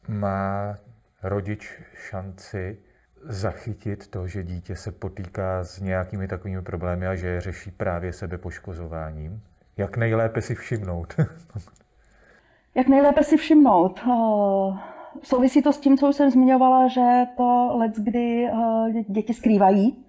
Má 0.09 0.75
rodič 1.23 1.83
šanci 1.95 2.79
zachytit 3.23 4.09
to, 4.09 4.27
že 4.27 4.43
dítě 4.43 4.77
se 4.77 4.93
potýká 4.93 5.65
s 5.65 5.81
nějakými 5.81 6.29
takovými 6.29 6.63
problémy 6.63 7.07
a 7.07 7.15
že 7.15 7.29
je 7.29 7.41
řeší 7.41 7.71
právě 7.71 8.13
sebepoškozováním? 8.13 9.43
Jak 9.77 9.97
nejlépe 9.97 10.43
si 10.43 10.55
všimnout? 10.55 11.15
Jak 12.75 12.89
nejlépe 12.89 13.25
si 13.25 13.37
všimnout? 13.37 14.01
Souvisí 15.23 15.63
to 15.63 15.73
s 15.73 15.79
tím, 15.79 15.99
co 15.99 16.09
už 16.09 16.17
jsem 16.17 16.31
zmiňovala, 16.31 16.89
že 16.89 17.25
to 17.37 17.77
let, 17.77 17.93
kdy 17.97 18.49
děti 19.09 19.35
skrývají, 19.35 20.07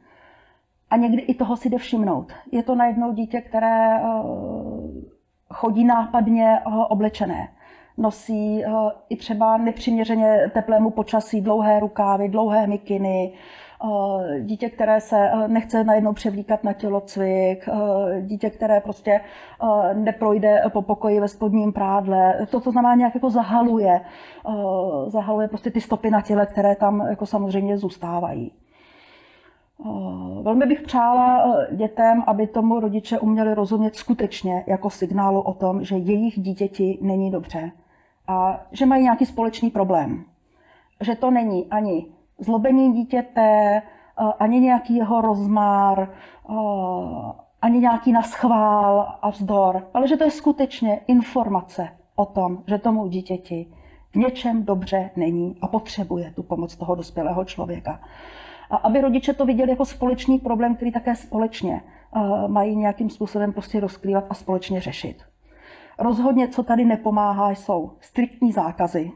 a 0.89 0.97
někdy 0.97 1.21
i 1.21 1.33
toho 1.33 1.57
si 1.57 1.69
jde 1.69 1.77
všimnout. 1.77 2.33
Je 2.51 2.63
to 2.63 2.75
najednou 2.75 3.13
dítě, 3.13 3.41
které 3.41 3.97
eh, 3.97 4.03
chodí 5.53 5.85
nápadně 5.85 6.59
eh, 6.59 6.69
oblečené. 6.89 7.47
Nosí 7.97 8.65
eh, 8.65 8.69
i 9.09 9.15
třeba 9.15 9.57
nepřiměřeně 9.57 10.51
teplému 10.53 10.89
počasí 10.89 11.41
dlouhé 11.41 11.79
rukávy, 11.79 12.29
dlouhé 12.29 12.67
mikiny, 12.67 13.33
dítě, 14.39 14.69
které 14.69 15.01
se 15.01 15.31
nechce 15.47 15.83
najednou 15.83 16.13
převlíkat 16.13 16.63
na 16.63 16.73
tělocvik, 16.73 17.69
dítě, 18.21 18.49
které 18.49 18.79
prostě 18.81 19.21
neprojde 19.93 20.63
po 20.69 20.81
pokoji 20.81 21.19
ve 21.19 21.27
spodním 21.27 21.73
prádle. 21.73 22.47
To, 22.49 22.59
to 22.59 22.71
znamená, 22.71 22.95
nějak 22.95 23.15
jako 23.15 23.29
zahaluje, 23.29 24.01
zahaluje 25.07 25.47
prostě 25.47 25.71
ty 25.71 25.81
stopy 25.81 26.11
na 26.11 26.21
těle, 26.21 26.45
které 26.45 26.75
tam 26.75 27.07
jako 27.09 27.25
samozřejmě 27.25 27.77
zůstávají. 27.77 28.51
Eh, 29.85 30.41
velmi 30.41 30.65
bych 30.65 30.81
přála 30.81 31.43
eh, 31.45 31.75
dětem, 31.75 32.23
aby 32.27 32.47
tomu 32.47 32.79
rodiče 32.79 33.19
uměli 33.19 33.53
rozumět 33.53 33.95
skutečně 33.95 34.63
jako 34.67 34.89
signálu 34.89 35.41
o 35.41 35.53
tom, 35.53 35.83
že 35.83 35.95
jejich 35.95 36.39
dítěti 36.39 36.99
není 37.01 37.31
dobře 37.31 37.71
a 38.27 38.59
že 38.71 38.85
mají 38.85 39.03
nějaký 39.03 39.25
společný 39.25 39.69
problém. 39.69 40.25
Že 41.01 41.15
to 41.15 41.31
není 41.31 41.65
ani 41.65 42.05
zlobení 42.39 42.93
dítěte, 42.93 43.81
ani 44.39 44.59
nějaký 44.59 44.95
jeho 44.95 45.21
rozmár, 45.21 46.09
ani 47.61 47.79
nějaký 47.79 48.11
naschvál 48.11 49.17
a 49.21 49.29
vzdor, 49.29 49.87
ale 49.93 50.07
že 50.07 50.17
to 50.17 50.23
je 50.23 50.31
skutečně 50.31 50.99
informace 51.07 51.89
o 52.15 52.25
tom, 52.25 52.63
že 52.67 52.77
tomu 52.77 53.07
dítěti 53.07 53.67
v 54.11 54.15
něčem 54.15 54.65
dobře 54.65 55.09
není 55.15 55.55
a 55.61 55.67
potřebuje 55.67 56.31
tu 56.35 56.43
pomoc 56.43 56.75
toho 56.75 56.95
dospělého 56.95 57.45
člověka 57.45 57.99
a 58.69 58.75
aby 58.75 59.01
rodiče 59.01 59.33
to 59.33 59.45
viděli 59.45 59.69
jako 59.69 59.85
společný 59.85 60.39
problém, 60.39 60.75
který 60.75 60.91
také 60.91 61.15
společně 61.15 61.81
mají 62.47 62.75
nějakým 62.75 63.09
způsobem 63.09 63.53
prostě 63.53 63.79
rozkrývat 63.79 64.25
a 64.29 64.33
společně 64.33 64.81
řešit. 64.81 65.23
Rozhodně, 65.99 66.47
co 66.47 66.63
tady 66.63 66.85
nepomáhá, 66.85 67.51
jsou 67.51 67.91
striktní 67.99 68.51
zákazy 68.51 69.11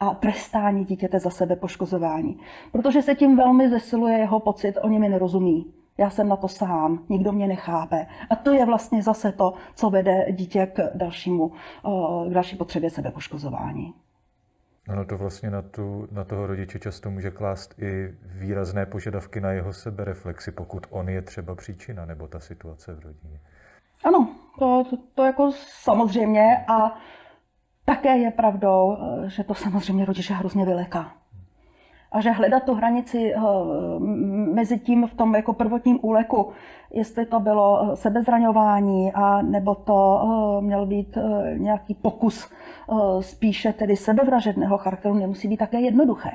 a 0.00 0.14
trestání 0.14 0.84
dítěte 0.84 1.18
za 1.18 1.30
sebe 1.30 1.56
poškozování. 1.56 2.40
Protože 2.72 3.02
se 3.02 3.14
tím 3.14 3.36
velmi 3.36 3.70
zesiluje 3.70 4.18
jeho 4.18 4.40
pocit, 4.40 4.78
oni 4.82 4.98
mi 4.98 5.08
nerozumí. 5.08 5.74
Já 5.98 6.10
jsem 6.10 6.28
na 6.28 6.36
to 6.36 6.48
sám, 6.48 7.04
nikdo 7.08 7.32
mě 7.32 7.46
nechápe. 7.46 8.06
A 8.30 8.36
to 8.36 8.52
je 8.52 8.66
vlastně 8.66 9.02
zase 9.02 9.32
to, 9.32 9.54
co 9.74 9.90
vede 9.90 10.26
dítě 10.32 10.66
k, 10.66 10.90
dalšímu, 10.94 11.52
eh, 11.52 12.30
k 12.30 12.32
další 12.32 12.56
potřebě 12.56 12.90
sebepoškozování. 12.90 13.94
Ono 14.88 15.04
to 15.04 15.18
vlastně 15.18 15.50
na, 15.50 15.62
tu, 15.62 16.08
na 16.12 16.24
toho 16.24 16.46
rodiče 16.46 16.78
často 16.78 17.10
může 17.10 17.30
klást 17.30 17.74
i 17.78 18.14
výrazné 18.24 18.86
požadavky 18.86 19.40
na 19.40 19.52
jeho 19.52 19.72
sebereflexi, 19.72 20.50
pokud 20.50 20.86
on 20.90 21.08
je 21.08 21.22
třeba 21.22 21.54
příčina 21.54 22.04
nebo 22.04 22.28
ta 22.28 22.40
situace 22.40 22.94
v 22.94 23.00
rodině. 23.00 23.40
Ano, 24.04 24.29
to, 24.60 24.84
to, 24.90 24.96
to 25.14 25.24
jako 25.24 25.50
samozřejmě 25.82 26.64
a 26.68 26.94
také 27.84 28.18
je 28.18 28.30
pravdou, 28.30 28.96
že 29.26 29.44
to 29.44 29.54
samozřejmě 29.54 30.04
rodiče 30.04 30.34
hrozně 30.34 30.64
vyleká. 30.64 31.12
A 32.12 32.20
že 32.20 32.30
hledat 32.30 32.64
tu 32.64 32.74
hranici 32.74 33.34
eh, 33.34 33.40
mezi 34.54 34.78
tím 34.78 35.06
v 35.06 35.14
tom 35.14 35.34
jako 35.34 35.52
prvotním 35.52 35.98
úleku, 36.02 36.52
jestli 36.92 37.26
to 37.26 37.40
bylo 37.40 37.96
sebezraňování, 37.96 39.12
a 39.12 39.42
nebo 39.42 39.74
to 39.74 40.22
eh, 40.22 40.62
měl 40.64 40.86
být 40.86 41.16
eh, 41.16 41.54
nějaký 41.58 41.94
pokus 41.94 42.52
spíše 43.20 43.72
tedy 43.72 43.96
sebevražedného 43.96 44.78
charakteru, 44.78 45.14
nemusí 45.14 45.48
být 45.48 45.56
také 45.56 45.80
jednoduché. 45.80 46.30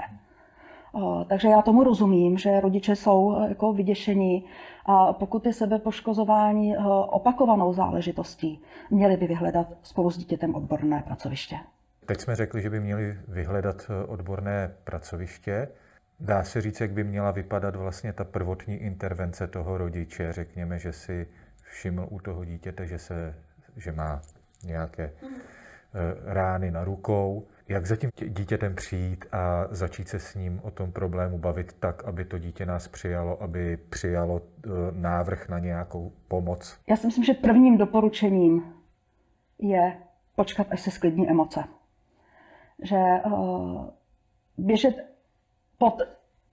Takže 1.28 1.48
já 1.48 1.62
tomu 1.62 1.84
rozumím, 1.84 2.38
že 2.38 2.60
rodiče 2.60 2.96
jsou 2.96 3.36
jako 3.48 3.74
vyděšení 3.74 4.44
a 4.86 5.14
pokud 5.14 5.46
je 5.46 5.54
sebepoškozování 5.54 6.78
opakovanou 7.08 7.74
záležitostí, 7.74 8.62
měli 8.90 9.18
by 9.18 9.28
vyhledat 9.28 9.68
spolu 9.84 10.12
s 10.12 10.18
dítětem 10.18 10.56
odborné 10.56 11.04
pracoviště. 11.08 11.58
Teď 12.06 12.22
jsme 12.22 12.36
řekli, 12.36 12.62
že 12.62 12.70
by 12.70 12.80
měli 12.80 13.18
vyhledat 13.28 13.90
eh, 13.90 14.06
odborné 14.06 14.72
pracoviště. 14.84 15.68
Dá 16.20 16.44
se 16.44 16.62
říct, 16.62 16.82
jak 16.82 16.92
by 16.92 17.04
měla 17.04 17.32
vypadat 17.32 17.76
vlastně 17.76 18.14
ta 18.14 18.24
prvotní 18.24 18.76
intervence 18.76 19.48
toho 19.48 19.78
rodiče. 19.78 20.34
Řekněme, 20.34 20.80
že 20.80 20.94
si 20.94 21.28
všiml 21.64 22.08
u 22.10 22.20
toho 22.20 22.46
dítěte, 22.46 22.88
že, 22.88 23.00
se, 23.00 23.36
že 23.78 23.92
má 23.92 24.22
nějaké 24.64 25.04
eh, 25.04 25.32
rány 26.26 26.72
na 26.72 26.84
rukou. 26.84 27.48
Jak 27.68 27.86
za 27.86 27.96
tím 27.96 28.10
dítětem 28.28 28.76
přijít 28.76 29.26
a 29.32 29.68
začít 29.70 30.08
se 30.08 30.20
s 30.20 30.36
ním 30.36 30.62
o 30.64 30.72
tom 30.72 30.92
problému 30.92 31.38
bavit 31.38 31.74
tak, 31.74 32.04
aby 32.04 32.26
to 32.26 32.38
dítě 32.38 32.66
nás 32.66 32.88
přijalo, 32.88 33.44
aby 33.44 33.78
přijalo 33.78 34.42
eh, 34.42 34.70
návrh 34.92 35.50
na 35.50 35.60
nějakou 35.60 36.12
pomoc? 36.28 36.80
Já 36.90 36.96
si 36.96 37.08
myslím, 37.08 37.24
že 37.24 37.34
prvním 37.34 37.78
doporučením 37.78 38.74
je 39.60 39.98
počkat, 40.36 40.68
až 40.70 40.82
se 40.82 40.92
sklidní 40.92 41.30
emoce. 41.30 41.64
Že 42.84 42.98
uh, 43.26 43.86
běžet 44.58 44.96
pod 45.78 46.02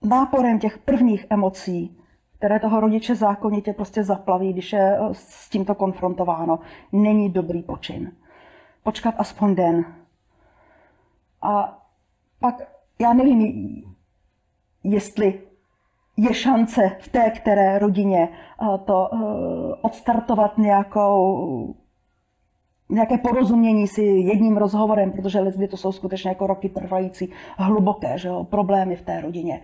náporem 0.01 0.59
těch 0.59 0.77
prvních 0.77 1.25
emocí, 1.29 1.97
které 2.37 2.59
toho 2.59 2.79
rodiče 2.79 3.15
zákonitě 3.15 3.73
prostě 3.73 4.03
zaplaví, 4.03 4.53
když 4.53 4.73
je 4.73 4.97
eh, 4.97 5.13
s 5.13 5.49
tímto 5.49 5.75
konfrontováno, 5.75 6.59
není 6.91 7.29
dobrý 7.29 7.63
počin. 7.63 8.11
Počkat 8.83 9.15
aspoň 9.17 9.55
den. 9.55 9.85
A 11.43 11.79
pak, 12.39 12.55
já 12.99 13.13
nevím, 13.13 13.83
jestli 14.83 15.41
je 16.17 16.33
šance 16.33 16.91
v 16.99 17.07
té 17.07 17.29
které 17.29 17.79
rodině 17.79 18.29
eh, 18.29 18.77
to 18.77 19.09
odstartovat 19.81 20.57
nějakou 20.57 21.75
nějaké 22.89 23.17
porozumění 23.17 23.87
si 23.87 24.01
jedním 24.03 24.57
rozhovorem, 24.57 25.11
protože 25.11 25.39
lidé 25.39 25.67
to 25.67 25.77
jsou 25.77 25.91
skutečně 25.91 26.29
jako 26.29 26.47
roky 26.47 26.69
trvající 26.69 27.31
hluboké 27.57 28.17
že 28.17 28.27
jo, 28.27 28.43
problémy 28.43 28.95
v 28.95 29.01
té 29.01 29.21
rodině. 29.21 29.61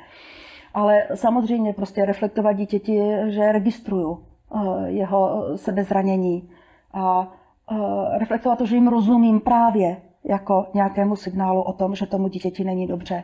Ale 0.73 1.07
samozřejmě 1.15 1.73
prostě 1.73 2.05
reflektovat 2.05 2.55
dítěti, 2.55 3.01
že 3.27 3.51
registruju 3.51 4.23
eh, 4.55 4.59
jeho 4.89 5.45
sebezranění 5.55 6.49
a 6.93 7.33
eh, 7.71 8.17
reflektovat 8.19 8.57
to, 8.57 8.65
že 8.65 8.75
jim 8.75 8.87
rozumím 8.87 9.39
právě 9.39 9.97
jako 10.23 10.67
nějakému 10.73 11.15
signálu 11.15 11.61
o 11.61 11.73
tom, 11.73 11.95
že 11.95 12.05
tomu 12.05 12.27
dítěti 12.27 12.63
není 12.63 12.87
dobře. 12.87 13.23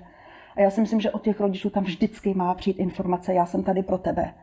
A 0.56 0.62
já 0.62 0.70
si 0.70 0.82
myslím, 0.82 1.02
že 1.02 1.12
od 1.12 1.22
těch 1.22 1.40
rodičů 1.40 1.70
tam 1.70 1.84
vždycky 1.84 2.34
má 2.34 2.54
přijít 2.54 2.80
informace, 2.80 3.34
já 3.34 3.46
jsem 3.46 3.64
tady 3.64 3.84
pro 3.84 3.98
tebe. 3.98 4.34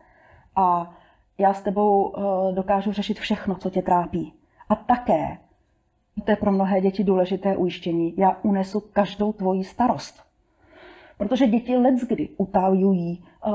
A 0.57 0.95
já 1.39 1.55
s 1.55 1.63
tebou 1.63 2.13
eh, 2.17 2.53
dokážu 2.53 2.93
řešit 2.93 3.19
všechno, 3.19 3.55
co 3.55 3.71
tě 3.71 3.83
trápí. 3.83 4.33
A 4.69 4.75
také 4.75 5.39
to 6.25 6.31
je 6.31 6.37
pro 6.37 6.53
mnohé 6.53 6.81
děti 6.81 7.05
důležité 7.05 7.57
ujištění. 7.57 8.15
Já 8.17 8.37
unesu 8.43 8.81
každou 8.81 9.33
tvoji 9.33 9.65
starost. 9.65 10.23
Protože 11.19 11.47
děti 11.47 11.77
leckdy 11.77 12.29
utajují 12.37 13.25
uh, 13.47 13.53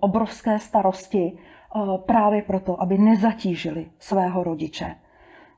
obrovské 0.00 0.58
starosti 0.58 1.32
uh, 1.74 1.98
právě 1.98 2.42
proto, 2.42 2.82
aby 2.82 2.98
nezatížili 2.98 3.86
svého 3.98 4.44
rodiče. 4.44 4.94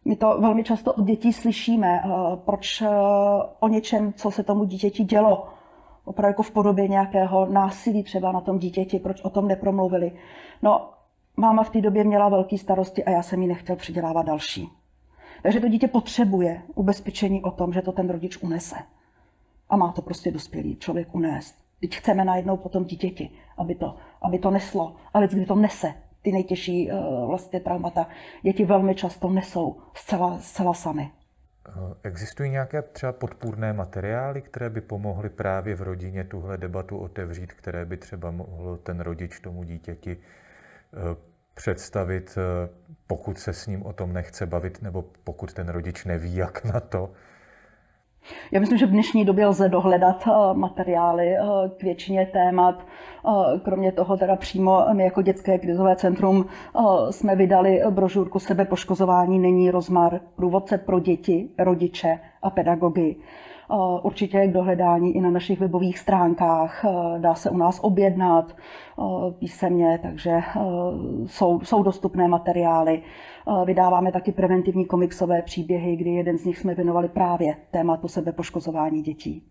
My 0.09 0.17
to 0.17 0.41
velmi 0.41 0.65
často 0.65 0.93
od 0.93 1.05
dětí 1.05 1.33
slyšíme, 1.33 2.03
uh, 2.05 2.37
proč 2.37 2.83
uh, 2.83 2.89
o 3.61 3.69
něčem, 3.69 4.13
co 4.13 4.31
se 4.31 4.43
tomu 4.43 4.65
dítěti 4.65 5.05
dělo, 5.05 5.49
opravdu 6.05 6.31
jako 6.31 6.43
v 6.43 6.51
podobě 6.51 6.89
nějakého 6.89 7.47
násilí 7.47 8.03
třeba 8.03 8.33
na 8.33 8.41
tom 8.41 8.59
dítěti, 8.59 8.99
proč 8.99 9.23
o 9.23 9.31
tom 9.31 9.49
nepromluvili. 9.49 10.13
No, 10.63 10.91
máma 11.37 11.63
v 11.63 11.71
té 11.71 11.81
době 11.81 12.05
měla 12.05 12.29
velké 12.29 12.59
starosti 12.59 13.05
a 13.05 13.11
já 13.11 13.23
jsem 13.23 13.43
jí 13.43 13.49
nechtěl 13.49 13.77
přidělávat 13.77 14.27
další. 14.27 14.69
Takže 15.43 15.61
to 15.61 15.69
dítě 15.69 15.89
potřebuje 15.89 16.63
ubezpečení 16.75 17.43
o 17.43 17.51
tom, 17.51 17.73
že 17.73 17.83
to 17.83 17.93
ten 17.93 18.11
rodič 18.11 18.37
unese. 18.43 18.77
A 19.69 19.77
má 19.77 19.93
to 19.93 20.03
prostě 20.03 20.31
dospělý 20.31 20.77
člověk 20.77 21.15
unést. 21.15 21.55
Teď 21.81 21.97
chceme 21.97 22.25
najednou 22.25 22.57
potom 22.57 22.85
dítěti, 22.85 23.31
aby 23.59 23.75
to, 23.75 23.97
aby 24.23 24.39
to 24.39 24.51
neslo. 24.51 24.97
Ale 25.15 25.29
kdy 25.29 25.47
to 25.47 25.55
nese, 25.55 25.95
ty 26.23 26.33
nejtěžší 26.33 26.93
uh, 26.93 27.29
vlastně 27.29 27.61
traumata, 27.61 28.07
děti 28.43 28.65
velmi 28.65 28.95
často 28.95 29.29
nesou 29.29 29.77
zcela, 29.95 30.39
zcela 30.39 30.75
sami. 30.75 31.11
Eh, 31.69 31.95
existují 32.03 32.51
nějaké 32.51 32.83
třeba 32.83 33.13
podpůrné 33.13 33.73
materiály, 33.73 34.43
které 34.43 34.71
by 34.71 34.81
pomohly 34.81 35.29
právě 35.29 35.75
v 35.75 35.83
rodině 35.83 36.25
tuhle 36.25 36.59
debatu 36.59 36.99
otevřít, 36.99 37.53
které 37.53 37.85
by 37.85 37.97
třeba 37.97 38.31
mohl 38.31 38.77
ten 38.77 39.01
rodič 39.01 39.41
tomu 39.41 39.63
dítěti 39.65 40.17
eh, 40.17 41.17
představit, 41.55 42.39
eh, 42.39 42.69
pokud 43.07 43.39
se 43.39 43.53
s 43.53 43.67
ním 43.67 43.87
o 43.87 43.93
tom 43.93 44.13
nechce 44.13 44.47
bavit, 44.47 44.83
nebo 44.83 45.05
pokud 45.25 45.53
ten 45.53 45.69
rodič 45.69 46.05
neví, 46.05 46.37
jak 46.37 46.65
na 46.65 46.81
to? 46.81 47.13
Já 48.53 48.61
myslím, 48.61 48.79
že 48.79 48.87
v 48.87 48.91
dnešní 48.91 49.25
době 49.25 49.47
lze 49.47 49.69
dohledat 49.69 50.25
eh, 50.27 50.55
materiály 50.55 51.37
eh, 51.37 51.41
k 51.79 51.83
většině 51.83 52.27
témat. 52.33 52.87
Kromě 53.63 53.93
toho 53.93 54.17
teda 54.17 54.37
přímo 54.37 54.85
my 54.93 55.05
jako 55.05 55.23
dětské 55.23 55.59
krizové 55.59 55.97
centrum 55.97 56.47
jsme 57.11 57.37
vydali 57.37 57.83
brožurku 57.91 58.39
Sebepoškozování 58.39 59.39
není 59.39 59.71
rozmar, 59.71 60.21
průvodce 60.37 60.79
pro 60.79 61.01
děti, 61.01 61.49
rodiče 61.59 62.19
a 62.43 62.51
pedagogy. 62.51 63.17
Určitě 64.03 64.39
je 64.39 64.49
k 64.49 64.53
dohledání 64.53 65.17
i 65.17 65.21
na 65.21 65.31
našich 65.31 65.61
webových 65.61 65.99
stránkách. 65.99 66.85
Dá 67.19 67.35
se 67.35 67.51
u 67.51 67.57
nás 67.57 67.81
objednat 67.83 68.57
písemně, 69.39 69.99
takže 70.03 70.41
jsou, 71.27 71.61
jsou 71.61 71.83
dostupné 71.83 72.29
materiály. 72.29 73.03
Vydáváme 73.65 74.13
taky 74.13 74.33
preventivní 74.33 74.85
komiksové 74.85 75.43
příběhy, 75.43 75.97
kdy 75.97 76.11
jeden 76.11 76.39
z 76.39 76.45
nich 76.45 76.59
jsme 76.59 76.75
věnovali 76.75 77.09
právě 77.09 77.57
tématu 77.71 78.09
sebepoškozování 78.09 79.03
dětí. 79.03 79.43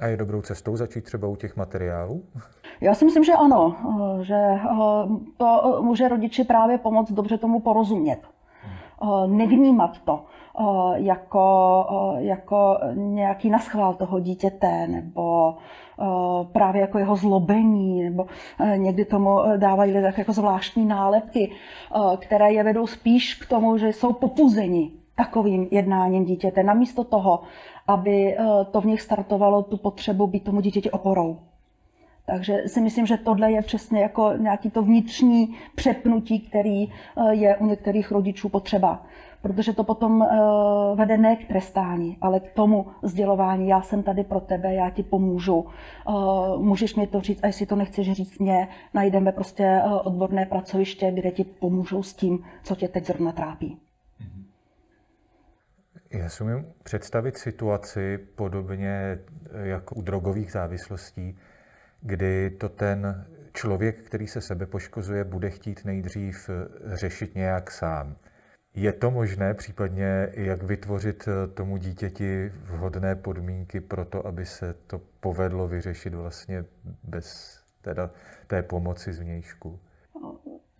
A 0.00 0.06
je 0.06 0.16
dobrou 0.16 0.42
cestou 0.42 0.76
začít 0.76 1.04
třeba 1.04 1.28
u 1.28 1.36
těch 1.36 1.56
materiálů? 1.56 2.24
Já 2.80 2.94
si 2.94 3.04
myslím, 3.04 3.24
že 3.24 3.32
ano, 3.32 3.76
že 4.22 4.58
to 5.36 5.78
může 5.82 6.08
rodiči 6.08 6.44
právě 6.44 6.78
pomoct 6.78 7.12
dobře 7.12 7.38
tomu 7.38 7.60
porozumět. 7.60 8.20
Nevnímat 9.26 9.98
to 10.04 10.24
jako, 10.94 11.86
jako 12.18 12.78
nějaký 12.94 13.50
naschvál 13.50 13.94
toho 13.94 14.20
dítěte 14.20 14.86
nebo 14.86 15.54
právě 16.52 16.80
jako 16.80 16.98
jeho 16.98 17.16
zlobení, 17.16 18.04
nebo 18.04 18.26
někdy 18.76 19.04
tomu 19.04 19.38
dávají 19.56 19.92
lidé 19.92 20.12
jako 20.18 20.32
zvláštní 20.32 20.86
nálepky, 20.86 21.52
které 22.18 22.52
je 22.52 22.64
vedou 22.64 22.86
spíš 22.86 23.34
k 23.34 23.48
tomu, 23.48 23.78
že 23.78 23.88
jsou 23.88 24.12
popuzeni 24.12 24.90
takovým 25.14 25.68
jednáním 25.70 26.24
dítěte, 26.24 26.62
namísto 26.62 27.04
toho, 27.04 27.40
aby 27.86 28.36
to 28.70 28.80
v 28.80 28.84
nich 28.84 29.00
startovalo 29.00 29.62
tu 29.62 29.76
potřebu 29.76 30.26
být 30.26 30.44
tomu 30.44 30.60
dítěti 30.60 30.90
oporou. 30.90 31.38
Takže 32.30 32.62
si 32.66 32.80
myslím, 32.80 33.06
že 33.06 33.16
tohle 33.16 33.52
je 33.52 33.62
přesně 33.62 34.00
jako 34.00 34.32
nějaký 34.38 34.70
to 34.70 34.82
vnitřní 34.82 35.56
přepnutí, 35.74 36.40
který 36.40 36.92
je 37.30 37.56
u 37.56 37.66
některých 37.66 38.10
rodičů 38.10 38.48
potřeba. 38.48 39.06
Protože 39.42 39.72
to 39.72 39.84
potom 39.84 40.22
eh, 40.22 40.28
vede 40.94 41.18
ne 41.18 41.36
k 41.36 41.48
trestání, 41.48 42.18
ale 42.20 42.40
k 42.40 42.52
tomu 42.52 42.86
sdělování, 43.02 43.68
já 43.68 43.82
jsem 43.82 44.02
tady 44.02 44.24
pro 44.24 44.40
tebe, 44.40 44.74
já 44.74 44.90
ti 44.90 45.02
pomůžu, 45.02 45.66
eh, 45.68 46.12
můžeš 46.58 46.94
mi 46.94 47.06
to 47.06 47.20
říct 47.20 47.40
a 47.42 47.46
jestli 47.46 47.66
to 47.66 47.76
nechceš 47.76 48.12
říct 48.12 48.38
mě, 48.38 48.68
najdeme 48.94 49.32
prostě 49.32 49.64
eh, 49.64 49.84
odborné 49.84 50.46
pracoviště, 50.46 51.10
kde 51.10 51.30
ti 51.30 51.44
pomůžou 51.44 52.02
s 52.02 52.14
tím, 52.14 52.44
co 52.62 52.74
tě 52.74 52.88
teď 52.88 53.06
zrovna 53.06 53.32
trápí. 53.32 53.78
Já 56.10 56.28
si 56.28 56.44
umím 56.44 56.66
představit 56.82 57.38
situaci 57.38 58.18
podobně 58.34 59.18
jako 59.62 59.94
u 59.94 60.02
drogových 60.02 60.52
závislostí, 60.52 61.38
kdy 62.02 62.50
to 62.50 62.68
ten 62.68 63.26
člověk, 63.52 64.02
který 64.02 64.26
se 64.26 64.40
sebe 64.40 64.66
poškozuje, 64.66 65.24
bude 65.24 65.50
chtít 65.50 65.84
nejdřív 65.84 66.50
řešit 66.84 67.34
nějak 67.34 67.70
sám. 67.70 68.16
Je 68.74 68.92
to 68.92 69.10
možné, 69.10 69.54
případně 69.54 70.28
jak 70.32 70.62
vytvořit 70.62 71.28
eh, 71.28 71.46
tomu 71.46 71.76
dítěti 71.76 72.52
vhodné 72.64 73.16
podmínky 73.16 73.80
pro 73.80 74.04
to, 74.04 74.26
aby 74.26 74.46
se 74.46 74.74
to 74.86 75.00
povedlo 75.20 75.68
vyřešit 75.68 76.14
vlastně 76.14 76.64
bez 77.04 77.58
teda 77.82 78.10
té 78.46 78.62
pomoci 78.62 79.12
zvnějšku? 79.12 79.78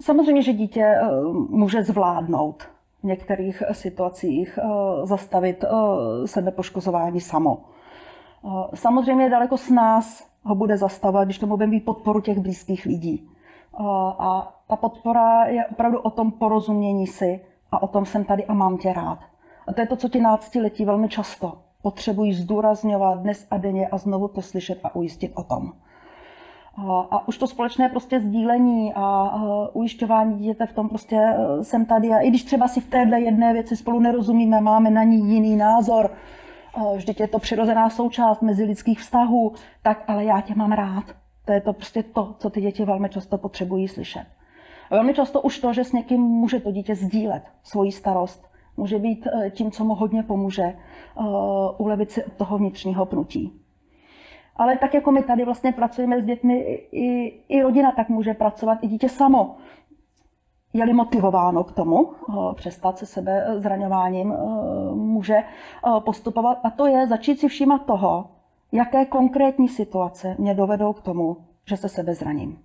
Samozřejmě, 0.03 0.43
že 0.43 0.53
dítě 0.53 0.83
eh, 0.85 1.09
může 1.49 1.83
zvládnout 1.83 2.63
v 3.01 3.05
některých 3.05 3.63
situacích 3.73 4.59
eh, 4.59 5.07
zastavit 5.07 5.65
sebepoškozování 6.27 7.21
samo. 7.21 7.65
Samozřejmě 8.75 9.31
daleko 9.31 9.57
s 9.57 9.71
nás 9.71 10.30
ho 10.43 10.55
bude 10.55 10.77
zastavovat, 10.77 11.25
když 11.25 11.39
tomu 11.39 11.57
budeme 11.57 11.71
mít 11.71 11.85
podporu 11.85 12.21
těch 12.21 12.39
blízkých 12.39 12.87
lidí. 12.87 13.29
A 14.19 14.55
ta 14.69 14.77
podpora 14.77 15.45
je 15.45 15.67
opravdu 15.67 15.99
o 15.99 16.11
tom 16.11 16.33
porozumění 16.33 17.07
si, 17.07 17.41
a 17.73 17.83
o 17.83 17.89
tom 17.89 18.07
jsem 18.07 18.25
tady 18.25 18.45
a 18.45 18.55
mám 18.55 18.79
tě 18.79 18.93
rád. 18.93 19.19
A 19.67 19.73
to 19.73 19.81
je 19.81 19.87
to, 19.87 19.97
co 19.97 20.09
ti 20.09 20.21
náctiletí 20.21 20.85
velmi 20.85 21.09
často 21.09 21.59
potřebují 21.83 22.35
zdůrazňovat 22.35 23.19
dnes 23.19 23.47
a 23.51 23.59
denně 23.59 23.89
a 23.89 23.99
znovu 23.99 24.29
to 24.29 24.43
slyšet 24.43 24.79
a 24.85 24.95
ujistit 24.95 25.33
o 25.35 25.43
tom. 25.43 25.73
A 27.11 27.29
už 27.29 27.39
to 27.39 27.47
společné 27.47 27.89
prostě 27.89 28.21
sdílení 28.21 28.93
a 28.95 29.35
ujišťování 29.73 30.39
dítěte 30.39 30.67
v 30.67 30.73
tom 30.73 30.89
prostě 30.89 31.17
e, 31.17 31.65
jsem 31.65 31.87
tady. 31.87 32.09
A 32.09 32.19
i 32.19 32.29
když 32.29 32.45
třeba 32.45 32.69
si 32.69 32.81
v 32.81 32.91
téhle 32.91 33.21
jedné 33.21 33.53
věci 33.53 33.77
spolu 33.77 34.01
nerozumíme, 34.01 34.61
máme 34.61 34.91
na 34.91 35.03
ní 35.03 35.35
jiný 35.35 35.57
názor, 35.57 36.11
vždyť 36.97 37.21
je 37.21 37.29
to 37.29 37.39
přirozená 37.39 37.91
součást 37.91 38.43
mezi 38.43 38.65
lidských 38.65 39.01
vztahů, 39.01 39.53
tak 39.83 40.05
ale 40.07 40.25
já 40.25 40.41
tě 40.41 40.55
mám 40.55 40.73
rád. 40.73 41.05
To 41.45 41.53
je 41.53 41.61
to 41.61 41.73
prostě 41.73 42.03
to, 42.03 42.35
co 42.39 42.51
ty 42.51 42.61
děti 42.61 42.85
velmi 42.85 43.09
často 43.09 43.39
potřebují 43.39 43.89
slyšet. 43.89 44.27
A 44.91 44.95
velmi 44.95 45.15
často 45.15 45.41
už 45.41 45.59
to, 45.59 45.73
že 45.73 45.85
s 45.85 45.93
někým 45.93 46.21
může 46.21 46.61
to 46.61 46.73
dítě 46.73 46.95
sdílet 46.95 47.43
svoji 47.63 47.93
starost, 47.93 48.51
Může 48.81 48.99
být 48.99 49.27
tím, 49.51 49.71
co 49.71 49.85
mu 49.85 49.95
hodně 49.95 50.23
pomůže 50.23 50.77
ulevit 51.79 52.11
si 52.11 52.25
od 52.25 52.33
toho 52.33 52.59
vnitřního 52.59 53.07
pnutí. 53.07 53.53
Ale 54.57 54.77
tak 54.77 54.95
jako 54.95 55.13
my 55.13 55.23
tady 55.23 55.45
vlastně 55.45 55.73
pracujeme 55.73 56.23
s 56.23 56.25
dětmi, 56.25 56.59
i, 56.93 57.27
i 57.49 57.63
rodina 57.63 57.93
tak 57.93 58.09
může 58.09 58.35
pracovat, 58.35 58.79
i 58.83 58.87
dítě 58.87 59.09
samo. 59.09 59.57
Je-li 60.73 60.93
motivováno 60.93 61.65
k 61.65 61.73
tomu, 61.73 62.13
přestat 62.55 62.99
se 62.99 63.07
sebe 63.07 63.47
zraňováním, 63.57 64.35
může 64.95 65.43
postupovat. 66.05 66.59
A 66.65 66.71
to 66.71 66.87
je 66.87 67.07
začít 67.07 67.41
si 67.41 67.49
všímat 67.49 67.87
toho, 67.87 68.29
jaké 68.73 69.05
konkrétní 69.05 69.69
situace 69.69 70.35
mě 70.39 70.55
dovedou 70.55 70.93
k 70.93 71.03
tomu, 71.03 71.37
že 71.67 71.77
se 71.77 71.89
sebe 71.89 72.15
zraním. 72.15 72.59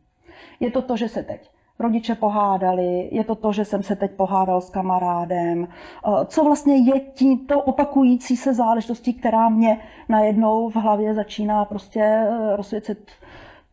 Je 0.60 0.72
to 0.72 0.82
to, 0.82 0.98
že 0.98 1.10
se 1.10 1.24
teď 1.24 1.50
rodiče 1.80 2.16
pohádali, 2.16 3.10
je 3.12 3.24
to 3.24 3.36
to, 3.36 3.52
že 3.52 3.66
jsem 3.66 3.84
se 3.84 3.96
teď 3.96 4.12
pohádal 4.12 4.62
s 4.62 4.70
kamarádem, 4.70 5.68
eh, 5.68 6.26
co 6.26 6.44
vlastně 6.44 6.76
je 6.76 7.00
tímto 7.00 7.62
opakující 7.62 8.38
se 8.38 8.54
záležitostí, 8.54 9.14
která 9.14 9.50
mě 9.50 9.80
najednou 10.10 10.70
v 10.70 10.76
hlavě 10.76 11.14
začíná 11.14 11.66
prostě 11.66 12.02
eh, 12.02 12.56
rozsvěcet 12.56 13.00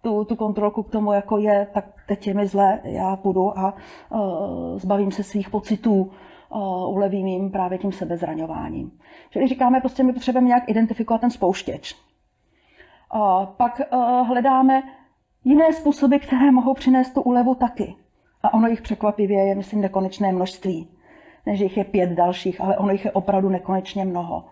tu, 0.02 0.24
tu 0.24 0.36
kontrolku 0.36 0.82
k 0.82 0.90
tomu, 0.90 1.12
jako 1.12 1.38
je, 1.38 1.66
tak 1.74 1.84
teď 2.06 2.26
je 2.26 2.34
mi 2.34 2.46
zle, 2.46 2.80
já 2.84 3.16
půjdu 3.16 3.58
a 3.58 3.74
uh, 4.10 4.78
zbavím 4.78 5.12
se 5.12 5.22
svých 5.22 5.50
pocitů, 5.50 6.10
uh, 6.48 6.94
ulevím 6.94 7.26
jim 7.26 7.50
právě 7.50 7.78
tím 7.78 7.92
sebezraňováním. 7.92 8.92
Čili 9.30 9.48
říkáme, 9.48 9.80
prostě 9.80 10.02
my 10.02 10.12
potřebujeme 10.12 10.48
nějak 10.48 10.68
identifikovat 10.68 11.20
ten 11.20 11.30
spouštěč. 11.30 11.94
Uh, 13.14 13.44
pak 13.44 13.80
uh, 13.92 14.26
hledáme 14.26 14.82
jiné 15.44 15.72
způsoby, 15.72 16.16
které 16.16 16.50
mohou 16.50 16.74
přinést 16.74 17.14
tu 17.14 17.22
úlevu 17.22 17.54
taky. 17.54 17.94
A 18.42 18.54
ono 18.54 18.68
jich 18.68 18.82
překvapivě 18.82 19.46
je, 19.46 19.54
myslím, 19.54 19.80
nekonečné 19.80 20.32
množství. 20.32 20.88
Než 21.46 21.60
jich 21.60 21.76
je 21.76 21.84
pět 21.84 22.10
dalších, 22.10 22.60
ale 22.60 22.78
ono 22.78 22.92
jich 22.92 23.04
je 23.04 23.12
opravdu 23.12 23.48
nekonečně 23.48 24.04
mnoho. 24.04 24.44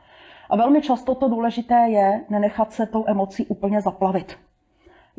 A 0.50 0.56
velmi 0.56 0.82
často 0.82 1.14
to 1.14 1.28
důležité 1.28 1.74
je 1.74 2.24
nenechat 2.28 2.72
se 2.72 2.86
tou 2.86 3.04
emocí 3.06 3.46
úplně 3.46 3.80
zaplavit. 3.80 4.36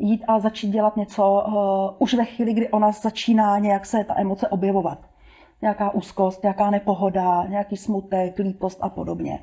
Jít 0.04 0.24
a 0.28 0.40
začít 0.40 0.70
dělat 0.70 0.96
něco 0.96 1.44
uh, 1.46 1.96
už 1.98 2.14
ve 2.14 2.24
chvíli, 2.24 2.54
kdy 2.54 2.68
ona 2.68 2.92
začíná 2.92 3.58
nějak 3.58 3.86
se 3.86 4.04
ta 4.04 4.14
emoce 4.16 4.48
objevovat. 4.48 4.98
Nějaká 5.62 5.90
úzkost, 5.90 6.42
nějaká 6.42 6.70
nepohoda, 6.70 7.44
nějaký 7.44 7.76
smutek, 7.76 8.38
lítost 8.38 8.78
a 8.82 8.88
podobně. 8.88 9.38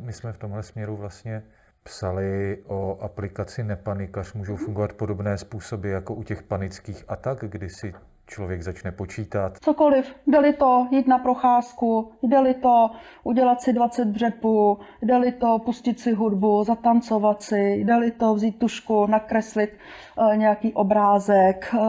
My 0.00 0.12
jsme 0.12 0.32
v 0.32 0.38
tomhle 0.38 0.62
směru 0.62 0.96
vlastně 0.96 1.42
psali 1.82 2.62
o 2.66 2.98
aplikaci 3.00 3.64
Nepanikař. 3.64 4.32
Můžou 4.32 4.56
fungovat 4.56 4.92
podobné 4.92 5.38
způsoby 5.38 5.92
jako 5.92 6.14
u 6.14 6.22
těch 6.22 6.42
panických 6.42 7.04
atak, 7.08 7.44
kdy 7.48 7.68
si 7.68 7.94
člověk 8.32 8.62
začne 8.62 8.92
počítat. 8.92 9.58
Cokoliv. 9.60 10.14
Jde-li 10.26 10.52
to 10.52 10.86
jít 10.90 11.06
na 11.06 11.18
procházku, 11.18 12.12
jde-li 12.22 12.54
to 12.54 12.90
udělat 13.24 13.60
si 13.62 13.72
20 13.72 14.08
dřepů, 14.08 14.78
jde-li 15.02 15.32
to 15.32 15.58
pustit 15.58 16.00
si 16.00 16.12
hudbu, 16.12 16.64
zatancovat 16.64 17.42
si, 17.42 17.60
jde-li 17.60 18.10
to 18.10 18.34
vzít 18.34 18.58
tušku, 18.58 19.06
nakreslit 19.06 19.70
uh, 19.70 20.36
nějaký 20.36 20.72
obrázek, 20.72 21.74
uh, 21.74 21.80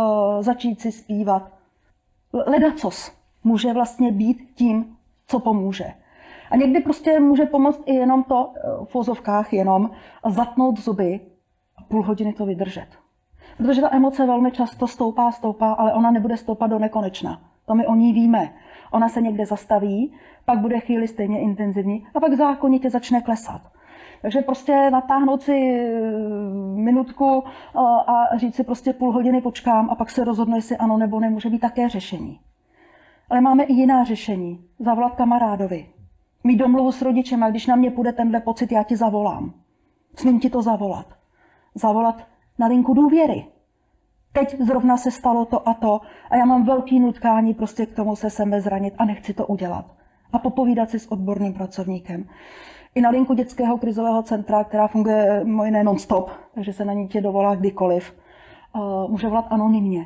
začít 0.41 0.81
si 0.81 0.91
zpívat. 0.91 1.51
Ledacos 2.33 3.11
může 3.43 3.73
vlastně 3.73 4.11
být 4.11 4.51
tím, 4.55 4.97
co 5.27 5.39
pomůže. 5.39 5.93
A 6.51 6.55
někdy 6.55 6.79
prostě 6.79 7.19
může 7.19 7.45
pomoct 7.45 7.81
i 7.85 7.93
jenom 7.93 8.23
to, 8.23 8.53
eh, 8.55 8.85
v 8.85 8.93
vozovkách 8.93 9.53
jenom, 9.53 9.91
zatnout 10.29 10.79
zuby 10.79 11.19
a 11.77 11.83
půl 11.83 12.03
hodiny 12.03 12.33
to 12.33 12.45
vydržet. 12.45 13.02
Protože 13.57 13.81
ta 13.81 13.95
emoce 13.95 14.25
velmi 14.25 14.51
často 14.51 14.87
stoupá, 14.87 15.31
stoupá, 15.31 15.71
ale 15.71 15.93
ona 15.93 16.11
nebude 16.11 16.37
stoupat 16.37 16.69
do 16.69 16.79
nekonečna. 16.79 17.41
To 17.65 17.75
my 17.75 17.87
o 17.87 17.95
ní 17.95 18.13
víme. 18.13 18.53
Ona 18.91 19.09
se 19.09 19.21
někde 19.21 19.45
zastaví, 19.45 20.13
pak 20.45 20.59
bude 20.59 20.79
chvíli 20.79 21.07
stejně 21.07 21.39
intenzivní 21.39 22.07
a 22.15 22.19
pak 22.19 22.33
zákonitě 22.33 22.89
začne 22.89 23.21
klesat. 23.21 23.61
Takže 24.21 24.41
prostě 24.41 24.89
natáhnout 24.91 25.41
si 25.41 25.51
eh, 25.51 26.01
minutku 26.75 27.43
eh, 27.45 27.79
a 28.07 28.37
říct 28.37 28.55
si 28.55 28.63
prostě 28.63 28.93
půl 28.93 29.11
hodiny 29.11 29.41
počkám 29.41 29.89
a 29.89 29.95
pak 29.95 30.09
se 30.09 30.23
rozhodnu, 30.23 30.55
jestli 30.55 30.77
ano 30.77 30.97
nebo 30.97 31.19
ne, 31.19 31.29
může 31.29 31.49
být 31.49 31.59
také 31.59 31.89
řešení. 31.89 32.39
Ale 33.29 33.41
máme 33.41 33.63
i 33.63 33.73
jiná 33.73 34.03
řešení. 34.03 34.65
Zavolat 34.79 35.15
kamarádovi, 35.15 35.89
mít 36.43 36.57
domluvu 36.57 36.91
s 36.91 37.01
rodičem 37.01 37.43
a 37.43 37.49
když 37.49 37.67
na 37.67 37.75
mě 37.75 37.91
půjde 37.91 38.13
tenhle 38.13 38.39
pocit, 38.39 38.71
já 38.71 38.83
ti 38.83 38.95
zavolám. 38.95 39.53
Smím 40.15 40.39
ti 40.39 40.49
to 40.49 40.61
zavolat. 40.61 41.05
Zavolat 41.75 42.27
na 42.59 42.67
linku 42.67 42.93
důvěry. 42.93 43.45
Teď 44.33 44.61
zrovna 44.61 44.97
se 44.97 45.11
stalo 45.11 45.45
to 45.45 45.69
a 45.69 45.73
to 45.73 46.01
a 46.29 46.35
já 46.35 46.45
mám 46.45 46.65
velký 46.65 46.99
nutkání 46.99 47.53
prostě 47.53 47.85
k 47.85 47.95
tomu 47.95 48.15
se 48.15 48.29
sebe 48.29 48.61
zranit 48.61 48.93
a 48.97 49.05
nechci 49.05 49.33
to 49.33 49.47
udělat. 49.47 49.85
A 50.33 50.39
popovídat 50.39 50.89
si 50.89 50.99
s 50.99 51.11
odborným 51.11 51.53
pracovníkem. 51.53 52.25
I 52.95 53.01
na 53.01 53.09
linku 53.09 53.33
dětského 53.33 53.77
krizového 53.77 54.23
centra, 54.23 54.63
která 54.63 54.87
funguje 54.87 55.43
moje 55.45 55.67
jiné 55.67 55.83
non-stop, 55.83 56.29
takže 56.55 56.73
se 56.73 56.85
na 56.85 56.93
ní 56.93 57.07
tě 57.07 57.21
dovolá 57.21 57.55
kdykoliv, 57.55 58.13
uh, 58.75 59.11
může 59.11 59.27
volat 59.27 59.45
anonymně. 59.49 60.05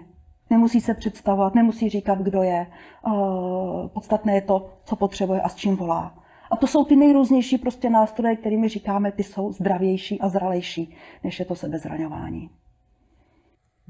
Nemusí 0.49 0.81
se 0.81 0.93
představovat, 0.93 1.55
nemusí 1.55 1.89
říkat, 1.89 2.19
kdo 2.19 2.43
je. 2.43 2.67
Uh, 3.07 3.87
podstatné 3.87 4.35
je 4.35 4.41
to, 4.41 4.69
co 4.83 4.95
potřebuje 4.95 5.41
a 5.41 5.49
s 5.49 5.55
čím 5.55 5.75
volá. 5.75 6.13
A 6.51 6.55
to 6.55 6.67
jsou 6.67 6.85
ty 6.85 6.95
nejrůznější 6.95 7.57
prostě 7.57 7.89
nástroje, 7.89 8.35
kterými 8.35 8.69
říkáme, 8.69 9.11
ty 9.11 9.23
jsou 9.23 9.51
zdravější 9.51 10.21
a 10.21 10.29
zralejší, 10.29 10.97
než 11.23 11.39
je 11.39 11.45
to 11.45 11.55
sebezraňování. 11.55 12.49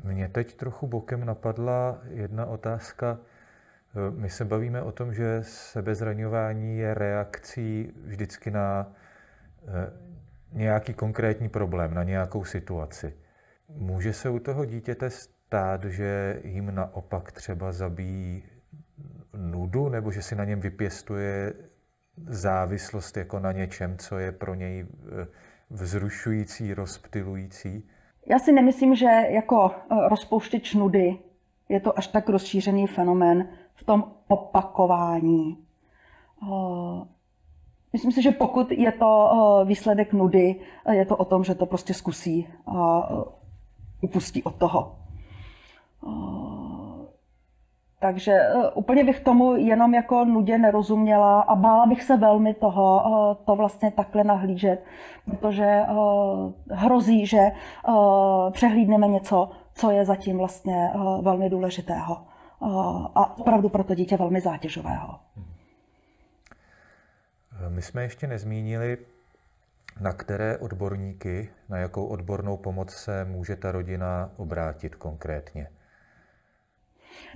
Mě 0.04 0.30
teď 0.30 0.54
trochu 0.54 0.88
bokem 0.88 1.26
napadla 1.26 2.00
jedna 2.10 2.46
otázka. 2.46 3.20
My 4.18 4.30
se 4.30 4.46
bavíme 4.46 4.82
o 4.82 4.92
tom, 4.92 5.14
že 5.14 5.40
sebezraňování 5.42 6.78
je 6.78 6.94
reakcí 6.94 7.92
vždycky 8.06 8.52
na 8.52 8.92
eh, 9.68 9.94
nějaký 10.52 10.94
konkrétní 10.94 11.50
problém, 11.50 11.94
na 11.94 12.04
nějakou 12.04 12.44
situaci. 12.44 13.14
Může 13.70 14.14
se 14.14 14.30
u 14.30 14.40
toho 14.40 14.66
dítěte 14.66 15.10
stát, 15.10 15.84
že 15.84 16.42
jim 16.44 16.76
naopak 16.76 17.32
třeba 17.32 17.72
zabíjí 17.72 18.44
nudu, 19.38 19.90
nebo 19.90 20.12
že 20.12 20.22
si 20.22 20.36
na 20.36 20.46
něm 20.46 20.60
vypěstuje 20.60 21.54
závislost 22.26 23.18
jako 23.18 23.40
na 23.40 23.52
něčem, 23.52 23.98
co 23.98 24.18
je 24.18 24.32
pro 24.32 24.56
něj 24.56 24.86
eh, 24.86 25.28
vzrušující, 25.70 26.74
rozptilující? 26.74 27.84
Já 28.26 28.40
si 28.40 28.52
nemyslím, 28.52 28.96
že 28.96 29.06
jako 29.30 29.72
eh, 29.72 30.10
rozpouštěč 30.10 30.74
nudy 30.74 31.18
je 31.70 31.80
to 31.80 31.98
až 31.98 32.08
tak 32.08 32.30
rozšířený 32.30 32.88
fenomén 32.88 33.50
v 33.76 33.84
tom 33.84 34.12
opakování. 34.28 35.58
Eh, 36.44 37.06
myslím 37.94 38.12
si, 38.12 38.22
že 38.22 38.32
pokud 38.32 38.72
je 38.72 38.92
to 38.92 39.32
výsledek 39.66 40.14
nudy, 40.14 40.56
je 40.92 41.06
to 41.06 41.18
o 41.18 41.26
tom, 41.26 41.44
že 41.44 41.56
to 41.56 41.66
prostě 41.66 41.94
zkusí 41.94 42.48
a 42.68 43.10
upustí 44.02 44.44
od 44.44 44.56
toho. 44.56 45.07
Takže 48.00 48.32
eh, 48.32 48.70
úplně 48.74 49.04
bych 49.04 49.20
tomu 49.20 49.56
jenom 49.56 49.94
jako 49.94 50.26
nudě 50.26 50.58
nerozuměla 50.58 51.42
a 51.42 51.56
bála 51.56 51.86
bych 51.86 52.04
se 52.04 52.18
velmi 52.18 52.54
toho, 52.54 53.04
eh, 53.06 53.46
to 53.46 53.56
vlastně 53.56 53.92
takhle 53.92 54.24
nahlížet, 54.24 54.84
protože 55.26 55.66
eh, 55.66 55.86
hrozí, 56.72 57.26
že 57.26 57.52
přehlídneme 58.52 59.08
něco, 59.08 59.50
co 59.74 59.92
je 59.92 60.06
zatím 60.06 60.38
vlastně 60.38 60.92
velmi 61.22 61.50
důležitého 61.50 62.18
a 63.16 63.38
opravdu 63.38 63.70
pro 63.70 63.84
to 63.84 63.96
dítě 63.96 64.18
velmi 64.18 64.42
zátěžového. 64.42 65.20
My 67.70 67.82
jsme 67.82 68.04
ještě 68.04 68.28
nezmínili, 68.28 68.98
na 70.02 70.12
které 70.12 70.58
odborníky, 70.58 71.50
na 71.70 71.78
jakou 71.78 72.06
odbornou 72.06 72.58
pomoc 72.58 72.94
se 72.94 73.26
může 73.26 73.56
ta 73.56 73.72
rodina 73.72 74.30
obrátit 74.38 74.96
konkrétně. 74.96 75.68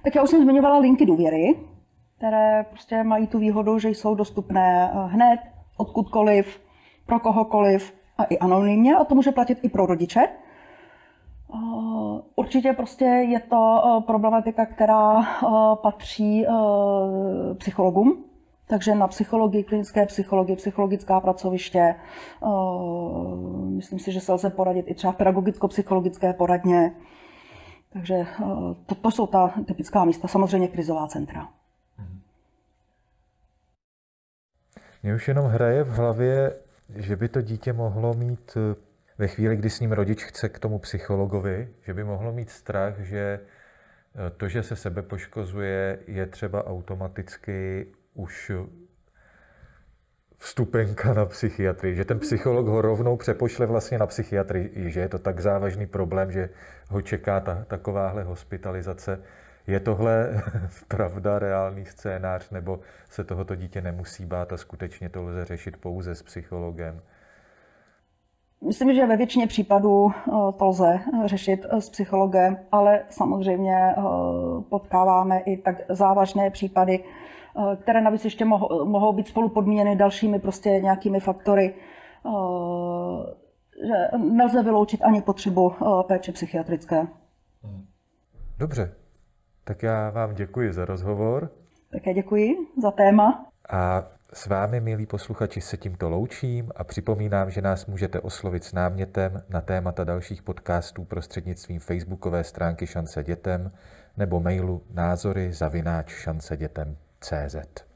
Tak 0.03 0.15
já 0.15 0.23
už 0.23 0.29
jsem 0.29 0.43
zmiňovala 0.43 0.77
linky 0.77 1.05
důvěry, 1.05 1.55
které 2.21 2.65
prostě 2.69 3.03
mají 3.03 3.27
tu 3.27 3.39
výhodu, 3.39 3.79
že 3.79 3.89
jsou 3.89 4.15
dostupné 4.15 4.91
eh, 4.93 5.07
hned, 5.07 5.39
odkudkoliv, 5.77 6.61
pro 7.05 7.19
kohokoliv 7.19 7.93
a 8.17 8.23
i 8.23 8.37
anonymně 8.37 8.95
a 8.95 9.03
to 9.03 9.15
může 9.15 9.31
platit 9.31 9.57
i 9.61 9.69
pro 9.69 9.85
rodiče. 9.85 10.19
Eh, 10.21 11.57
určitě 12.35 12.73
prostě 12.73 13.05
je 13.05 13.39
to 13.39 13.81
eh, 13.85 14.01
problematika, 14.01 14.65
která 14.65 15.21
patří 15.81 16.45
psychologům, 17.57 18.23
takže 18.67 18.95
na 18.95 19.07
psychologii, 19.07 19.63
klinické 19.63 20.05
psychologii, 20.05 20.55
psychologická 20.55 21.19
pracoviště. 21.19 21.95
Myslím 23.69 23.99
si, 23.99 24.11
že 24.11 24.19
se 24.19 24.33
lze 24.33 24.49
poradit 24.49 24.85
i 24.87 24.93
třeba 24.93 25.13
pedagogicko-psychologické 25.13 26.33
poradně. 26.33 26.91
Takže 27.93 28.13
eh, 28.15 28.25
to, 28.85 28.95
to 28.95 29.11
jsou 29.11 29.27
ta 29.27 29.53
typická 29.67 30.05
místa, 30.05 30.27
samozřejmě 30.27 30.67
krizová 30.67 31.07
centra. 31.07 31.49
Mně 35.03 35.15
už 35.15 35.27
jenom 35.27 35.45
hraje 35.45 35.83
v 35.83 35.89
hlavě, 35.89 36.55
že 36.95 37.15
by 37.15 37.29
to 37.29 37.41
dítě 37.41 37.73
mohlo 37.73 38.13
mít 38.13 38.57
eh, 38.57 38.75
ve 39.17 39.27
chvíli, 39.27 39.55
kdy 39.55 39.69
s 39.69 39.79
ním 39.79 39.91
rodič 39.91 40.23
chce 40.23 40.49
k 40.49 40.59
tomu 40.59 40.79
psychologovi, 40.79 41.73
že 41.81 41.93
by 41.93 42.03
mohlo 42.03 42.31
mít 42.31 42.49
strach, 42.49 42.99
že 42.99 43.39
eh, 43.39 44.29
to, 44.29 44.47
že 44.47 44.63
se 44.63 44.75
sebe 44.75 45.01
poškozuje, 45.01 45.99
je 46.07 46.25
třeba 46.25 46.67
automaticky 46.67 47.87
už 48.13 48.51
vstupenka 50.41 51.13
na 51.13 51.25
psychiatrii, 51.25 51.95
že 51.95 52.05
ten 52.05 52.19
psycholog 52.19 52.67
ho 52.67 52.81
rovnou 52.81 53.17
přepošle 53.17 53.65
vlastně 53.65 53.97
na 53.97 54.07
psychiatrii, 54.07 54.91
že 54.91 54.99
je 54.99 55.09
to 55.09 55.19
tak 55.19 55.39
závažný 55.39 55.87
problém, 55.87 56.31
že 56.31 56.49
ho 56.89 57.01
čeká 57.01 57.39
ta, 57.39 57.63
takováhle 57.67 58.23
hospitalizace. 58.23 59.21
Je 59.67 59.79
tohle 59.79 60.43
pravda, 60.87 61.39
reálný 61.39 61.85
scénář, 61.85 62.49
nebo 62.49 62.79
se 63.09 63.23
tohoto 63.23 63.55
dítě 63.55 63.81
nemusí 63.81 64.25
bát 64.25 64.53
a 64.53 64.57
skutečně 64.57 65.09
to 65.09 65.23
lze 65.23 65.45
řešit 65.45 65.77
pouze 65.77 66.15
s 66.15 66.23
psychologem? 66.23 67.01
Myslím, 68.67 68.93
že 68.93 69.07
ve 69.07 69.17
většině 69.17 69.47
případů 69.47 70.11
eh, 70.11 70.31
to 70.57 70.65
lze 70.65 70.99
řešit 71.25 71.65
s 71.69 71.89
psychologem, 71.89 72.57
ale 72.71 73.01
samozřejmě 73.09 73.77
eh, 73.77 74.01
potkáváme 74.69 75.39
i 75.39 75.57
tak 75.57 75.75
závažné 75.89 76.49
případy, 76.49 76.99
eh, 76.99 77.31
které 77.81 78.01
navíc 78.01 78.25
ještě 78.25 78.45
mohou 78.45 79.13
být 79.13 79.27
spolu 79.27 79.49
podmíněny 79.49 79.95
dalšími 79.95 80.39
prostě 80.39 80.69
nějakými 80.69 81.19
faktory, 81.19 81.73
že 83.87 84.17
nelze 84.17 84.63
vyloučit 84.63 85.01
ani 85.03 85.21
potřebu 85.21 85.73
péče 86.07 86.31
psychiatrické. 86.31 87.07
Dobře, 88.57 88.93
tak 89.63 89.83
já 89.83 90.09
vám 90.09 90.35
děkuji 90.35 90.73
za 90.73 90.85
rozhovor. 90.85 91.49
Také 91.91 92.13
děkuji 92.13 92.55
za 92.81 92.91
téma. 92.91 93.45
A 93.69 94.03
s 94.33 94.47
vámi, 94.47 94.81
milí 94.81 95.05
posluchači, 95.05 95.61
se 95.61 95.77
tímto 95.77 96.09
loučím 96.09 96.71
a 96.75 96.83
připomínám, 96.83 97.49
že 97.49 97.61
nás 97.61 97.85
můžete 97.85 98.19
oslovit 98.19 98.63
s 98.63 98.73
námětem 98.73 99.43
na 99.49 99.61
témata 99.61 100.03
dalších 100.03 100.43
podcastů 100.43 101.03
prostřednictvím 101.03 101.79
facebookové 101.79 102.43
stránky 102.43 102.87
Šance 102.87 103.23
dětem 103.23 103.71
nebo 104.17 104.39
mailu 104.39 104.81
názory 104.93 105.53
zavináč 105.53 106.27
szerzett. 107.23 107.90